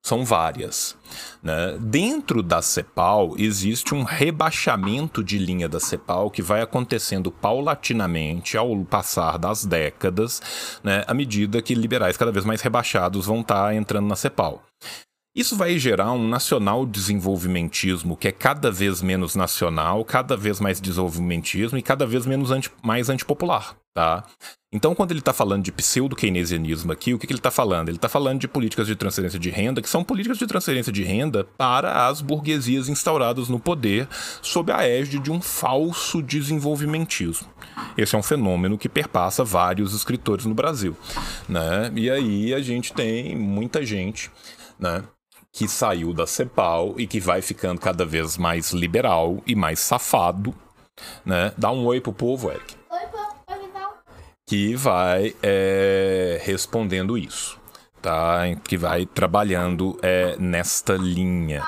[0.08, 0.96] são várias.
[1.44, 1.78] Né?
[1.80, 8.86] Dentro da CEPAL existe um rebaixamento de linha da CEPAL que vai acontecendo paulatinamente ao
[8.86, 11.04] passar das décadas, né?
[11.06, 14.64] à medida que liberais cada vez mais rebaixados vão estar entrando na CEPAL.
[15.38, 20.82] Isso vai gerar um nacional desenvolvimentismo que é cada vez menos nacional, cada vez mais
[20.82, 24.24] desenvolvimentismo e cada vez menos anti, mais antipopular, tá?
[24.74, 27.90] Então, quando ele está falando de pseudo-keynesianismo aqui, o que, que ele está falando?
[27.90, 31.04] Ele está falando de políticas de transferência de renda, que são políticas de transferência de
[31.04, 34.08] renda para as burguesias instauradas no poder
[34.42, 37.48] sob a égide de um falso desenvolvimentismo.
[37.96, 40.98] Esse é um fenômeno que perpassa vários escritores no Brasil,
[41.48, 41.92] né?
[41.96, 44.32] E aí a gente tem muita gente,
[44.80, 45.04] né?
[45.58, 50.54] Que saiu da CEPAL e que vai ficando cada vez mais liberal e mais safado,
[51.26, 51.52] né?
[51.58, 52.76] Dá um oi pro povo, Eric.
[52.92, 53.98] Oi, oi, Vital.
[54.46, 57.60] Que vai é, respondendo isso,
[58.00, 58.42] tá?
[58.64, 61.64] Que vai trabalhando é, nesta linha,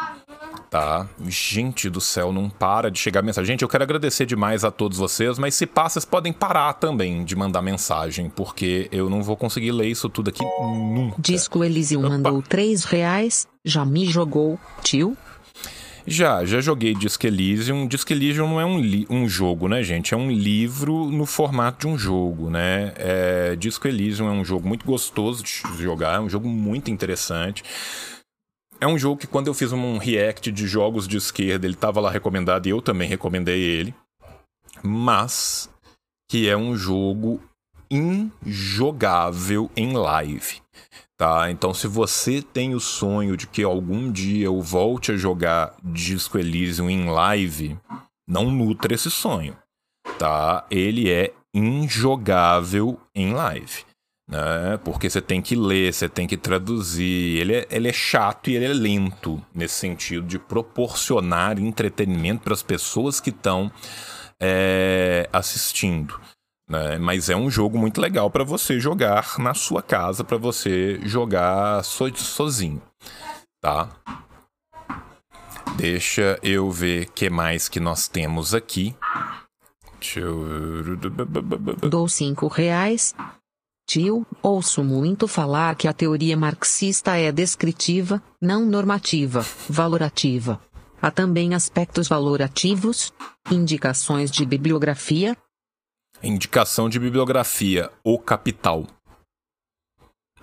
[0.70, 1.08] tá?
[1.28, 3.54] Gente do céu, não para de chegar mensagem.
[3.54, 7.24] Gente, eu quero agradecer demais a todos vocês, mas se passa, vocês podem parar também
[7.24, 11.16] de mandar mensagem, porque eu não vou conseguir ler isso tudo aqui nunca.
[11.20, 12.10] Disco Elysium Opa.
[12.10, 13.48] mandou três reais.
[13.66, 15.18] Já me jogou, tio?
[16.08, 17.88] Já, já joguei Disque Elysium.
[17.88, 20.14] Disque Elysium não é um, um jogo, né, gente?
[20.14, 22.94] É um livro no formato de um jogo, né?
[22.96, 27.64] É, Disco Elysium é um jogo muito gostoso de jogar, é um jogo muito interessante.
[28.82, 32.00] É um jogo que quando eu fiz um react de jogos de esquerda, ele estava
[32.00, 33.94] lá recomendado e eu também recomendei ele.
[34.82, 35.70] Mas
[36.30, 37.42] que é um jogo
[37.92, 40.62] injogável em live.
[41.18, 45.76] Tá, então se você tem o sonho de que algum dia eu volte a jogar
[45.84, 47.78] Disco Elysium em live,
[48.26, 49.58] não nutra esse sonho,
[50.18, 50.66] tá?
[50.72, 53.84] Ele é injogável em live,
[54.30, 54.80] né?
[54.84, 58.56] Porque você tem que ler, você tem que traduzir, ele é, ele é chato e
[58.56, 63.72] ele é lento nesse sentido de proporcionar entretenimento para as pessoas que estão
[64.40, 66.20] é, assistindo
[66.70, 67.00] né?
[67.00, 71.84] Mas é um jogo muito legal para você jogar na sua casa, para você jogar
[71.84, 72.82] so sozinho,
[73.60, 73.90] tá?
[75.76, 78.96] Deixa eu ver o que mais que nós temos aqui.
[80.00, 80.96] Deixa eu...
[81.90, 83.16] Dou cinco reais.
[83.90, 90.62] Tio, ouço muito falar que a teoria marxista é descritiva, não normativa, valorativa.
[91.02, 93.12] Há também aspectos valorativos,
[93.50, 95.36] indicações de bibliografia,
[96.22, 98.86] Indicação de bibliografia, O Capital.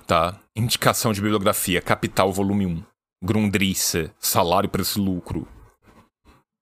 [0.08, 0.40] Tá?
[0.56, 2.82] Indicação de bibliografia, Capital Volume 1.
[3.22, 5.46] Grundrisse, Salário, Preço Lucro.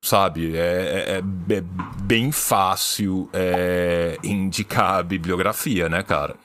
[0.04, 0.54] Sabe?
[0.54, 1.60] É, é- é
[2.02, 6.36] bem fácil é, indicar a bibliografia, né, cara?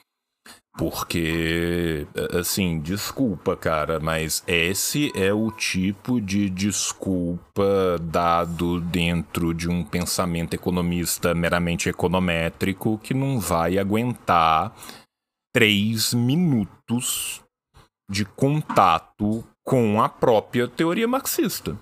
[0.78, 2.06] Porque,
[2.38, 10.54] assim, desculpa, cara, mas esse é o tipo de desculpa dado dentro de um pensamento
[10.54, 14.74] economista meramente econométrico que não vai aguentar
[15.52, 17.42] três minutos
[18.10, 21.76] de contato com a própria teoria marxista.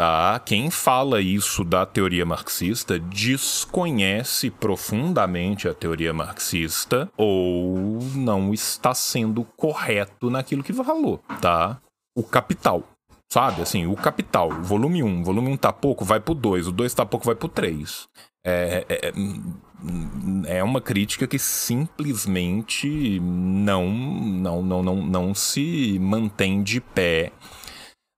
[0.00, 0.38] Tá?
[0.38, 9.44] Quem fala isso da teoria marxista desconhece profundamente a teoria marxista ou não está sendo
[9.58, 11.78] correto naquilo que falou, tá?
[12.16, 12.82] O capital,
[13.30, 13.60] sabe?
[13.60, 17.04] Assim, o capital, volume 1, volume 1 tá pouco, vai pro 2, o 2 tá
[17.04, 18.08] pouco, vai pro 3.
[18.42, 26.62] É, é, é, é uma crítica que simplesmente não, não, não, não, não se mantém
[26.62, 27.32] de pé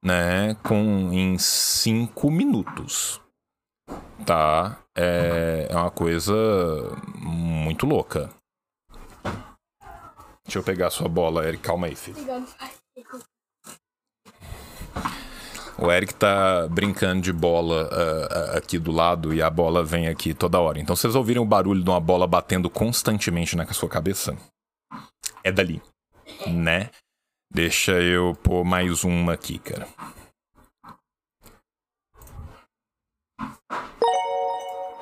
[0.03, 3.20] né, com em cinco minutos,
[4.26, 4.78] tá?
[4.96, 6.34] É, é uma coisa
[7.16, 8.30] muito louca.
[10.44, 11.62] Deixa eu pegar a sua bola, Eric.
[11.62, 12.18] Calma aí, filho.
[15.78, 20.34] O Eric tá brincando de bola uh, aqui do lado e a bola vem aqui
[20.34, 20.78] toda hora.
[20.78, 24.36] Então, vocês ouviram o barulho de uma bola batendo constantemente na sua cabeça?
[25.42, 25.80] É dali,
[26.46, 26.90] né?
[27.55, 29.86] Deixa eu pôr mais uma aqui, cara.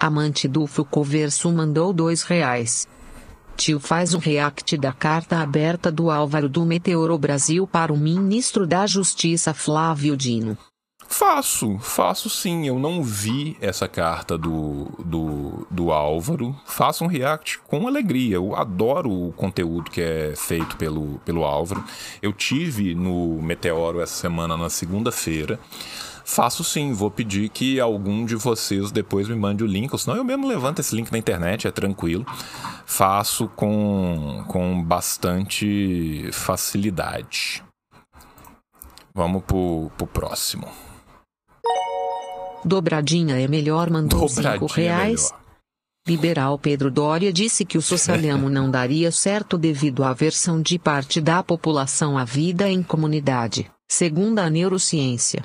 [0.01, 2.89] Amante do Fucoverso mandou dois reais.
[3.57, 8.67] Tio faz um react da carta aberta do Álvaro do Meteoro Brasil para o ministro
[8.67, 10.59] da Justiça Flávio Dino.
[11.13, 12.69] Faço, faço sim.
[12.69, 16.55] Eu não vi essa carta do, do, do Álvaro.
[16.65, 18.37] Faço um react com alegria.
[18.37, 21.85] Eu adoro o conteúdo que é feito pelo, pelo Álvaro.
[22.23, 25.59] Eu tive no Meteoro essa semana, na segunda-feira.
[26.25, 30.17] Faço sim, vou pedir que algum de vocês depois me mande o link, ou senão
[30.17, 32.25] eu mesmo levanto esse link na internet, é tranquilo.
[32.87, 37.65] Faço com, com bastante facilidade.
[39.13, 40.69] Vamos pro, pro próximo.
[42.65, 45.33] Dobradinha é melhor, mandou Dobradinha 5 é reais.
[45.33, 45.41] É
[46.09, 51.21] Liberal Pedro Doria disse que o socialismo não daria certo devido à aversão de parte
[51.21, 55.43] da população à vida em comunidade, segundo a neurociência.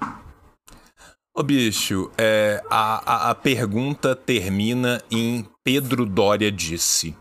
[1.37, 7.15] Ô bicho, é, a, a, a pergunta termina em Pedro Doria disse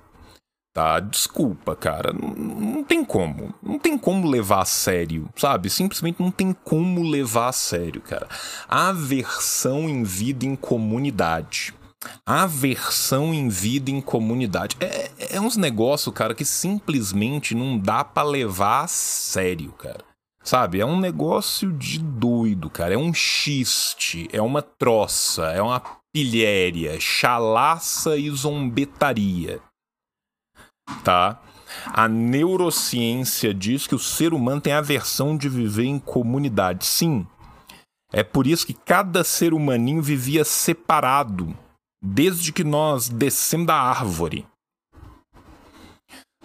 [0.74, 0.98] tá?
[0.98, 2.12] Desculpa, cara.
[2.12, 3.54] Não, não, tem como.
[3.62, 5.70] Não tem como levar a sério, sabe?
[5.70, 8.28] Simplesmente não tem como levar a sério, cara.
[8.68, 11.72] Aversão em vida em comunidade.
[12.26, 14.76] Aversão em vida em comunidade.
[14.80, 20.04] É, é uns negócios, cara, que simplesmente não dá para levar a sério, cara.
[20.42, 20.80] Sabe?
[20.80, 22.94] É um negócio de doido, cara.
[22.94, 25.80] É um xiste, é uma troça, é uma
[26.12, 29.62] pilhéria, chalaça e zombetaria
[31.02, 31.40] tá?
[31.86, 36.86] A neurociência diz que o ser humano tem aversão de viver em comunidade.
[36.86, 37.26] Sim.
[38.12, 41.56] É por isso que cada ser humaninho vivia separado,
[42.02, 44.46] desde que nós descemos da árvore.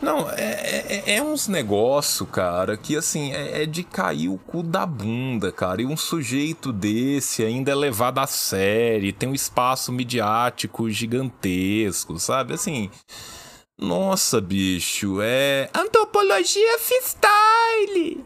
[0.01, 4.63] Não, é, é, é uns negócio, cara, que assim, é, é, de cair o cu
[4.63, 5.81] da bunda, cara.
[5.81, 12.53] E um sujeito desse ainda é levado a sério, tem um espaço midiático gigantesco, sabe?
[12.53, 12.89] Assim,
[13.80, 15.69] nossa, bicho, é.
[15.73, 18.25] Antropologia freestyle!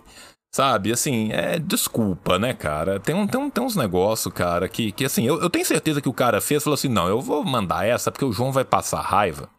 [0.54, 1.60] Sabe, assim, é.
[1.60, 2.99] Desculpa, né, cara?
[2.99, 6.01] Tem, um, tem, um, tem uns negócios, cara, que, que assim, eu, eu tenho certeza
[6.01, 8.66] que o cara fez falou assim: não, eu vou mandar essa porque o João vai
[8.66, 9.49] passar raiva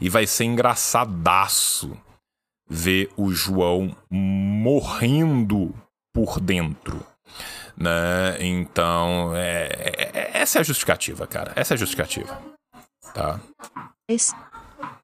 [0.00, 1.96] e vai ser engraçadaço
[2.68, 5.74] ver o João morrendo
[6.12, 7.04] por dentro.
[7.76, 8.36] Né?
[8.40, 9.68] Então, é,
[10.14, 11.52] é, essa é a justificativa, cara.
[11.54, 12.40] Essa é a justificativa.
[13.14, 13.40] Tá?
[14.08, 14.34] Esse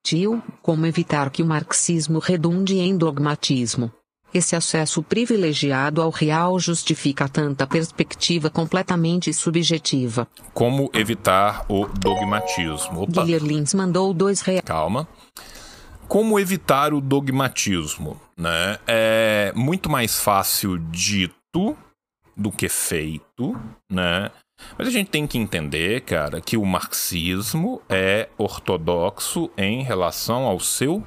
[0.02, 3.92] Tio, como evitar que o marxismo redunde em dogmatismo?
[4.34, 10.26] Esse acesso privilegiado ao real justifica tanta perspectiva completamente subjetiva.
[10.54, 13.02] Como evitar o dogmatismo?
[13.02, 13.24] Opa.
[13.24, 14.62] Lins mandou dois reais.
[14.64, 15.06] Calma.
[16.08, 18.18] Como evitar o dogmatismo?
[18.36, 18.78] Né?
[18.86, 21.76] É muito mais fácil dito
[22.34, 23.54] do que feito,
[23.90, 24.30] né?
[24.78, 30.58] Mas a gente tem que entender, cara, que o marxismo é ortodoxo em relação ao
[30.58, 31.02] seu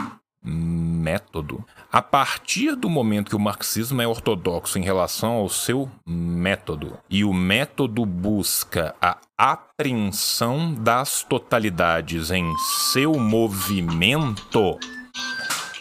[0.46, 1.66] método.
[1.92, 7.24] A partir do momento que o marxismo é ortodoxo em relação ao seu método e
[7.24, 12.46] o método busca a apreensão das totalidades em
[12.92, 14.78] seu movimento,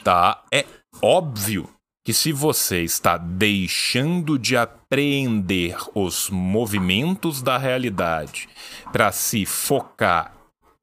[0.03, 0.43] tá?
[0.53, 0.65] É
[1.03, 1.69] óbvio
[2.05, 8.49] que se você está deixando de apreender os movimentos da realidade
[8.93, 10.37] para se focar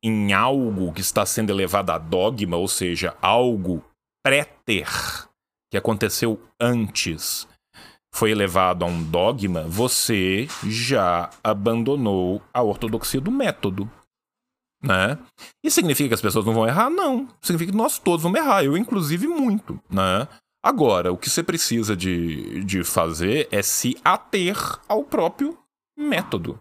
[0.03, 3.85] em algo que está sendo elevado a dogma, ou seja, algo
[4.23, 4.87] préter
[5.71, 7.47] que aconteceu antes,
[8.13, 13.89] foi elevado a um dogma, você já abandonou a ortodoxia do método.
[14.83, 15.19] Né?
[15.63, 16.89] Isso significa que as pessoas não vão errar?
[16.89, 17.27] Não.
[17.39, 19.79] Significa que nós todos vamos errar, eu inclusive muito.
[19.89, 20.27] Né?
[20.63, 24.55] Agora, o que você precisa de, de fazer é se ater
[24.87, 25.57] ao próprio
[25.97, 26.59] método.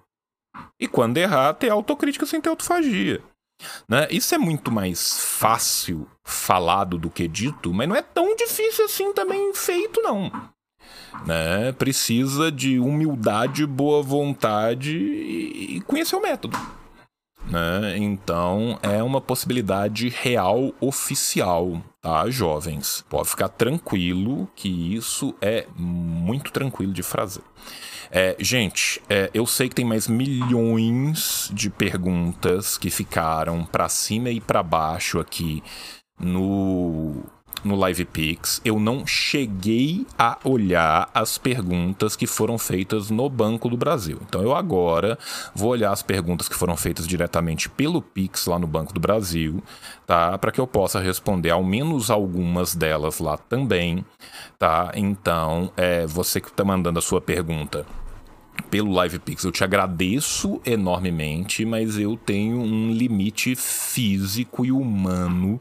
[0.80, 3.22] E quando errar, ter autocrítica sem ter autofagia.
[3.86, 4.08] Né?
[4.10, 9.12] Isso é muito mais fácil falado do que dito, mas não é tão difícil assim
[9.12, 10.30] também feito, não.
[11.26, 11.72] Né?
[11.72, 16.56] Precisa de humildade, boa vontade e conhecer o método.
[17.50, 17.98] Né?
[17.98, 23.04] Então é uma possibilidade real oficial, tá, jovens?
[23.08, 27.42] Pode ficar tranquilo que isso é muito tranquilo de fazer.
[28.12, 34.30] É, gente, é, eu sei que tem mais milhões de perguntas que ficaram para cima
[34.30, 35.62] e para baixo aqui
[36.18, 37.22] no
[37.64, 43.76] no LivePix, eu não cheguei a olhar as perguntas que foram feitas no Banco do
[43.76, 44.18] Brasil.
[44.26, 45.18] Então eu agora
[45.54, 49.62] vou olhar as perguntas que foram feitas diretamente pelo Pix lá no Banco do Brasil,
[50.06, 50.36] tá?
[50.38, 54.04] Para que eu possa responder ao menos algumas delas lá também,
[54.58, 54.92] tá?
[54.94, 57.86] Então, é, você que está mandando a sua pergunta
[58.70, 59.44] pelo LivePix.
[59.44, 65.60] Eu te agradeço enormemente, mas eu tenho um limite físico e humano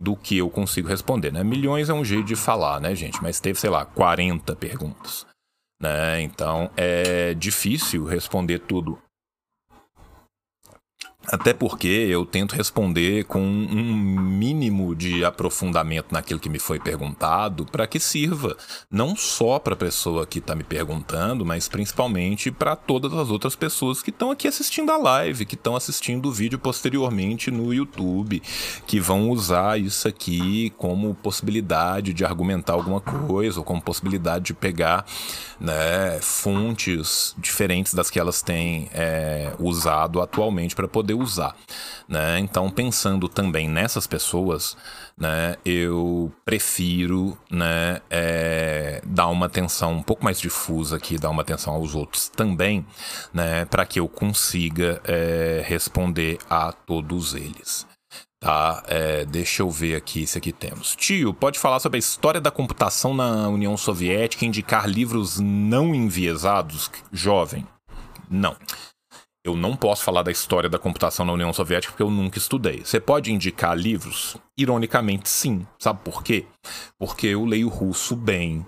[0.00, 1.44] do que eu consigo responder, né?
[1.44, 3.22] Milhões é um jeito de falar, né, gente?
[3.22, 5.26] Mas teve, sei lá, 40 perguntas,
[5.80, 6.22] né?
[6.22, 8.98] Então é difícil responder tudo
[11.26, 17.66] até porque eu tento responder com um mínimo de aprofundamento naquilo que me foi perguntado,
[17.66, 18.56] para que sirva
[18.90, 23.54] não só para a pessoa que está me perguntando, mas principalmente para todas as outras
[23.54, 28.42] pessoas que estão aqui assistindo a live, que estão assistindo o vídeo posteriormente no YouTube,
[28.86, 34.54] que vão usar isso aqui como possibilidade de argumentar alguma coisa, ou como possibilidade de
[34.54, 35.04] pegar
[35.60, 41.54] né, fontes diferentes das que elas têm é, usado atualmente para poder usar.
[42.08, 42.38] Né?
[42.40, 44.76] Então, pensando também nessas pessoas,
[45.16, 51.42] né, eu prefiro né, é, dar uma atenção um pouco mais difusa aqui, dar uma
[51.42, 52.84] atenção aos outros também,
[53.32, 57.86] né, para que eu consiga é, responder a todos eles.
[58.42, 60.96] Tá, é, deixa eu ver aqui se aqui temos.
[60.96, 66.90] Tio, pode falar sobre a história da computação na União Soviética indicar livros não enviesados?
[67.12, 67.66] Jovem,
[68.30, 68.56] não.
[69.42, 72.84] Eu não posso falar da história da computação na União Soviética porque eu nunca estudei.
[72.84, 74.36] Você pode indicar livros?
[74.56, 75.66] Ironicamente, sim.
[75.78, 76.44] Sabe por quê?
[76.98, 78.66] Porque eu leio russo bem.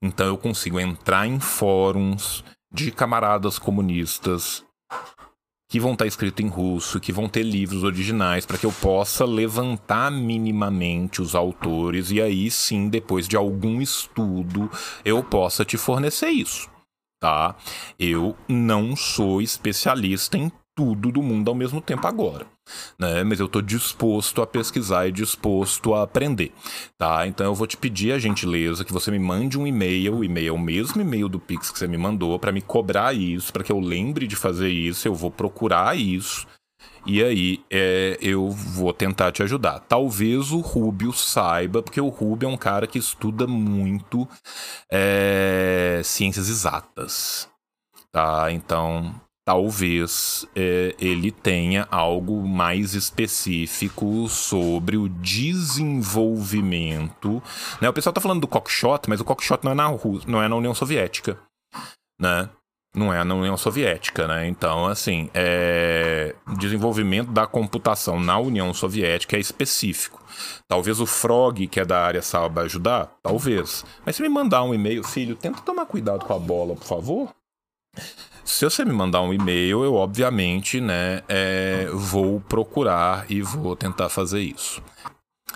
[0.00, 4.64] Então eu consigo entrar em fóruns de camaradas comunistas
[5.68, 9.24] que vão estar escritos em russo, que vão ter livros originais para que eu possa
[9.24, 14.70] levantar minimamente os autores e aí sim, depois de algum estudo,
[15.02, 16.68] eu possa te fornecer isso,
[17.22, 17.56] tá?
[17.98, 22.46] Eu não sou especialista em tudo do mundo ao mesmo tempo agora
[22.98, 23.24] né?
[23.24, 26.52] Mas eu estou disposto a pesquisar e disposto a aprender,
[26.98, 27.26] tá?
[27.26, 30.48] Então eu vou te pedir a gentileza que você me mande um e-mail, o e-mail
[30.48, 33.64] é o mesmo e-mail do Pix que você me mandou, para me cobrar isso, para
[33.64, 36.46] que eu lembre de fazer isso, eu vou procurar isso.
[37.04, 39.80] E aí é, eu vou tentar te ajudar.
[39.80, 44.28] Talvez o Rubio saiba, porque o Rubio é um cara que estuda muito
[44.90, 47.48] é, ciências exatas.
[48.12, 48.52] Tá?
[48.52, 57.42] Então talvez é, ele tenha algo mais específico sobre o desenvolvimento.
[57.80, 57.88] Né?
[57.88, 59.90] O pessoal está falando do cockshot, mas o cockshot não é na,
[60.26, 61.38] não é na União Soviética,
[62.20, 62.48] né?
[62.94, 64.46] Não é na União Soviética, né?
[64.46, 66.34] Então, assim, é...
[66.58, 70.22] desenvolvimento da computação na União Soviética é específico.
[70.68, 73.10] Talvez o Frog, que é da área, saiba ajudar?
[73.22, 73.84] Talvez.
[74.04, 77.34] Mas se me mandar um e-mail, filho, tenta tomar cuidado com a bola, por favor.
[78.44, 84.08] Se você me mandar um e-mail, eu obviamente, né, é, vou procurar e vou tentar
[84.08, 84.82] fazer isso.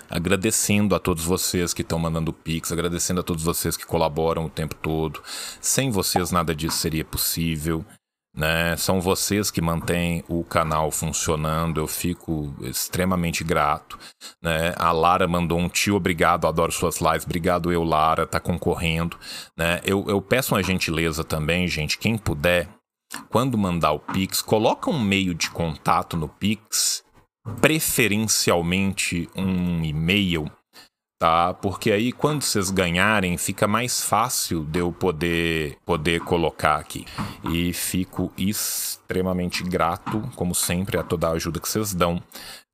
[0.09, 4.49] Agradecendo a todos vocês que estão mandando Pix, agradecendo a todos vocês que colaboram o
[4.49, 5.21] tempo todo.
[5.61, 7.85] Sem vocês nada disso seria possível.
[8.37, 8.77] Né?
[8.77, 13.97] São vocês que mantêm o canal funcionando, eu fico extremamente grato.
[14.39, 14.75] Né?
[14.77, 19.17] A Lara mandou um tio, obrigado, adoro suas lives, obrigado eu, Lara, tá concorrendo.
[19.57, 19.81] Né?
[19.83, 22.69] Eu, eu peço uma gentileza também, gente, quem puder,
[23.29, 27.03] quando mandar o Pix, coloca um meio de contato no Pix,
[27.61, 30.49] preferencialmente um e-mail,
[31.19, 31.53] tá?
[31.53, 37.05] Porque aí quando vocês ganharem, fica mais fácil de eu poder poder colocar aqui.
[37.51, 42.21] E fico extremamente grato, como sempre, a toda a ajuda que vocês dão,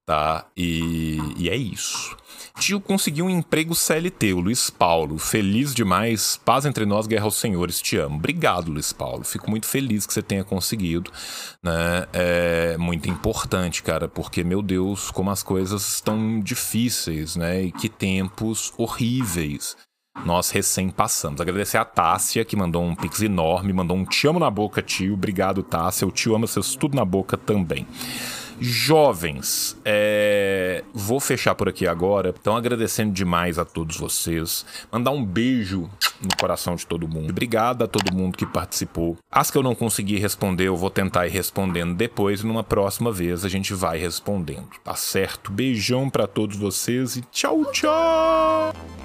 [0.06, 0.46] tá?
[0.56, 2.18] E, e é isso.
[2.60, 5.18] Tio conseguiu um emprego CLT, o Luiz Paulo.
[5.18, 6.40] Feliz demais.
[6.46, 7.82] Paz entre nós, guerra aos senhores.
[7.82, 8.16] Te amo.
[8.16, 9.24] Obrigado, Luiz Paulo.
[9.24, 11.12] Fico muito feliz que você tenha conseguido.
[11.64, 12.08] Né?
[12.14, 17.64] É muito importante, cara, porque, meu Deus, como as coisas estão difíceis, né?
[17.64, 19.76] E que tempos horríveis
[20.26, 21.42] nós recém passamos.
[21.42, 25.16] Agradecer a Tássia, que mandou um pix enorme, mandou um te amo na boca, tio.
[25.16, 26.06] Obrigado, Tássia.
[26.06, 27.88] Eu te amo, vocês tudo na boca também.
[28.66, 30.86] Jovens, é...
[30.94, 32.34] vou fechar por aqui agora.
[32.40, 34.66] Então, agradecendo demais a todos vocês.
[34.90, 35.90] Mandar um beijo
[36.22, 37.32] no coração de todo mundo.
[37.32, 39.18] Obrigado a todo mundo que participou.
[39.30, 42.40] As que eu não consegui responder, eu vou tentar ir respondendo depois.
[42.40, 44.70] E numa próxima vez a gente vai respondendo.
[44.82, 45.52] Tá certo?
[45.52, 49.03] Beijão para todos vocês e tchau, tchau!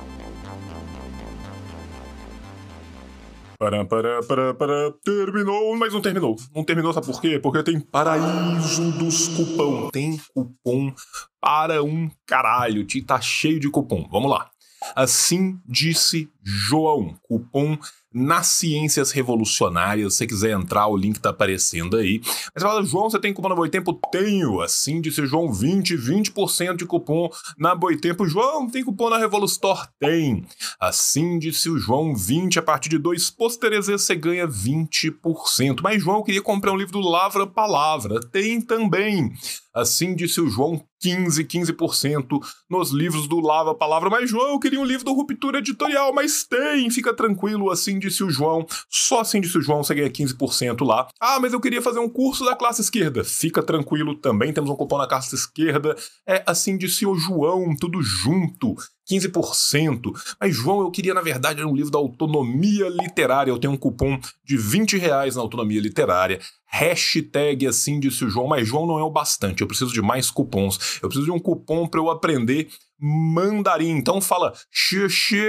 [3.59, 6.37] Para, para, para, para, terminou, mas não terminou.
[6.55, 7.41] Não terminou, sabe por quê?
[7.41, 9.91] Porque tem paraíso dos cupom.
[9.91, 10.95] Tem cupom
[11.41, 12.87] para um caralho.
[13.05, 14.09] Tá cheio de cupom.
[14.13, 14.49] Vamos lá.
[14.95, 17.19] Assim disse João.
[17.23, 17.77] Cupom
[18.19, 20.13] nas ciências revolucionárias.
[20.13, 22.21] Se você quiser entrar, o link tá aparecendo aí.
[22.55, 23.99] Mas fala, João, você tem cupom na Boitempo?
[24.11, 24.61] Tenho.
[24.61, 28.27] Assim disse João, 20, 20% de cupom na Boitempo.
[28.27, 29.89] João, tem cupom na Revolustore?
[29.99, 30.45] Tem.
[30.81, 35.81] Assim disse o João, 20, a partir de dois pôsteres você ganha 20%.
[35.83, 38.21] Mas João, eu queria comprar um livro do Lavra Palavra.
[38.21, 39.33] Tem também.
[39.79, 44.11] Assim disse o João, 15, 15% nos livros do Lava Palavra.
[44.11, 48.25] Mas, João, eu queria um livro do Ruptura Editorial, mas tem, fica tranquilo, assim disse
[48.25, 48.67] o João.
[48.91, 51.09] Só assim disse o João, você ganha 15% lá.
[51.21, 53.23] Ah, mas eu queria fazer um curso da classe esquerda.
[53.23, 55.97] Fica tranquilo, também temos um cupom na classe esquerda.
[56.27, 58.75] É assim disse o João, tudo junto.
[59.09, 60.13] 15%.
[60.39, 63.51] Mas, João, eu queria, na verdade, um livro da autonomia literária.
[63.51, 66.39] Eu tenho um cupom de 20 reais na autonomia literária.
[66.71, 69.63] Hashtag assim disse o João, mas João não é o bastante.
[69.63, 70.99] Eu preciso de mais cupons.
[71.03, 72.69] Eu preciso de um cupom para eu aprender
[73.01, 73.91] mandarim.
[73.91, 74.53] Então fala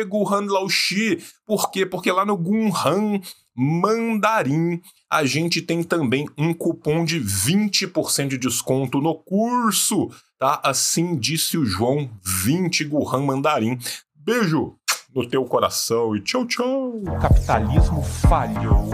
[0.07, 1.17] Guhan Lao Xi.
[1.45, 1.85] Por quê?
[1.85, 3.19] Porque lá no Gunhan
[3.55, 10.61] mandarim a gente tem também um cupom de 20% de desconto no curso, tá?
[10.63, 13.77] Assim disse o João, 20 Guhan mandarim.
[14.15, 14.75] Beijo
[15.13, 16.89] no teu coração e tchau, tchau.
[16.97, 18.89] O capitalismo falhou,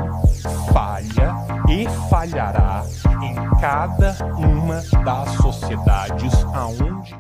[0.72, 1.34] falha
[1.70, 2.84] e falhará
[3.22, 7.16] em cada uma das sociedades aonde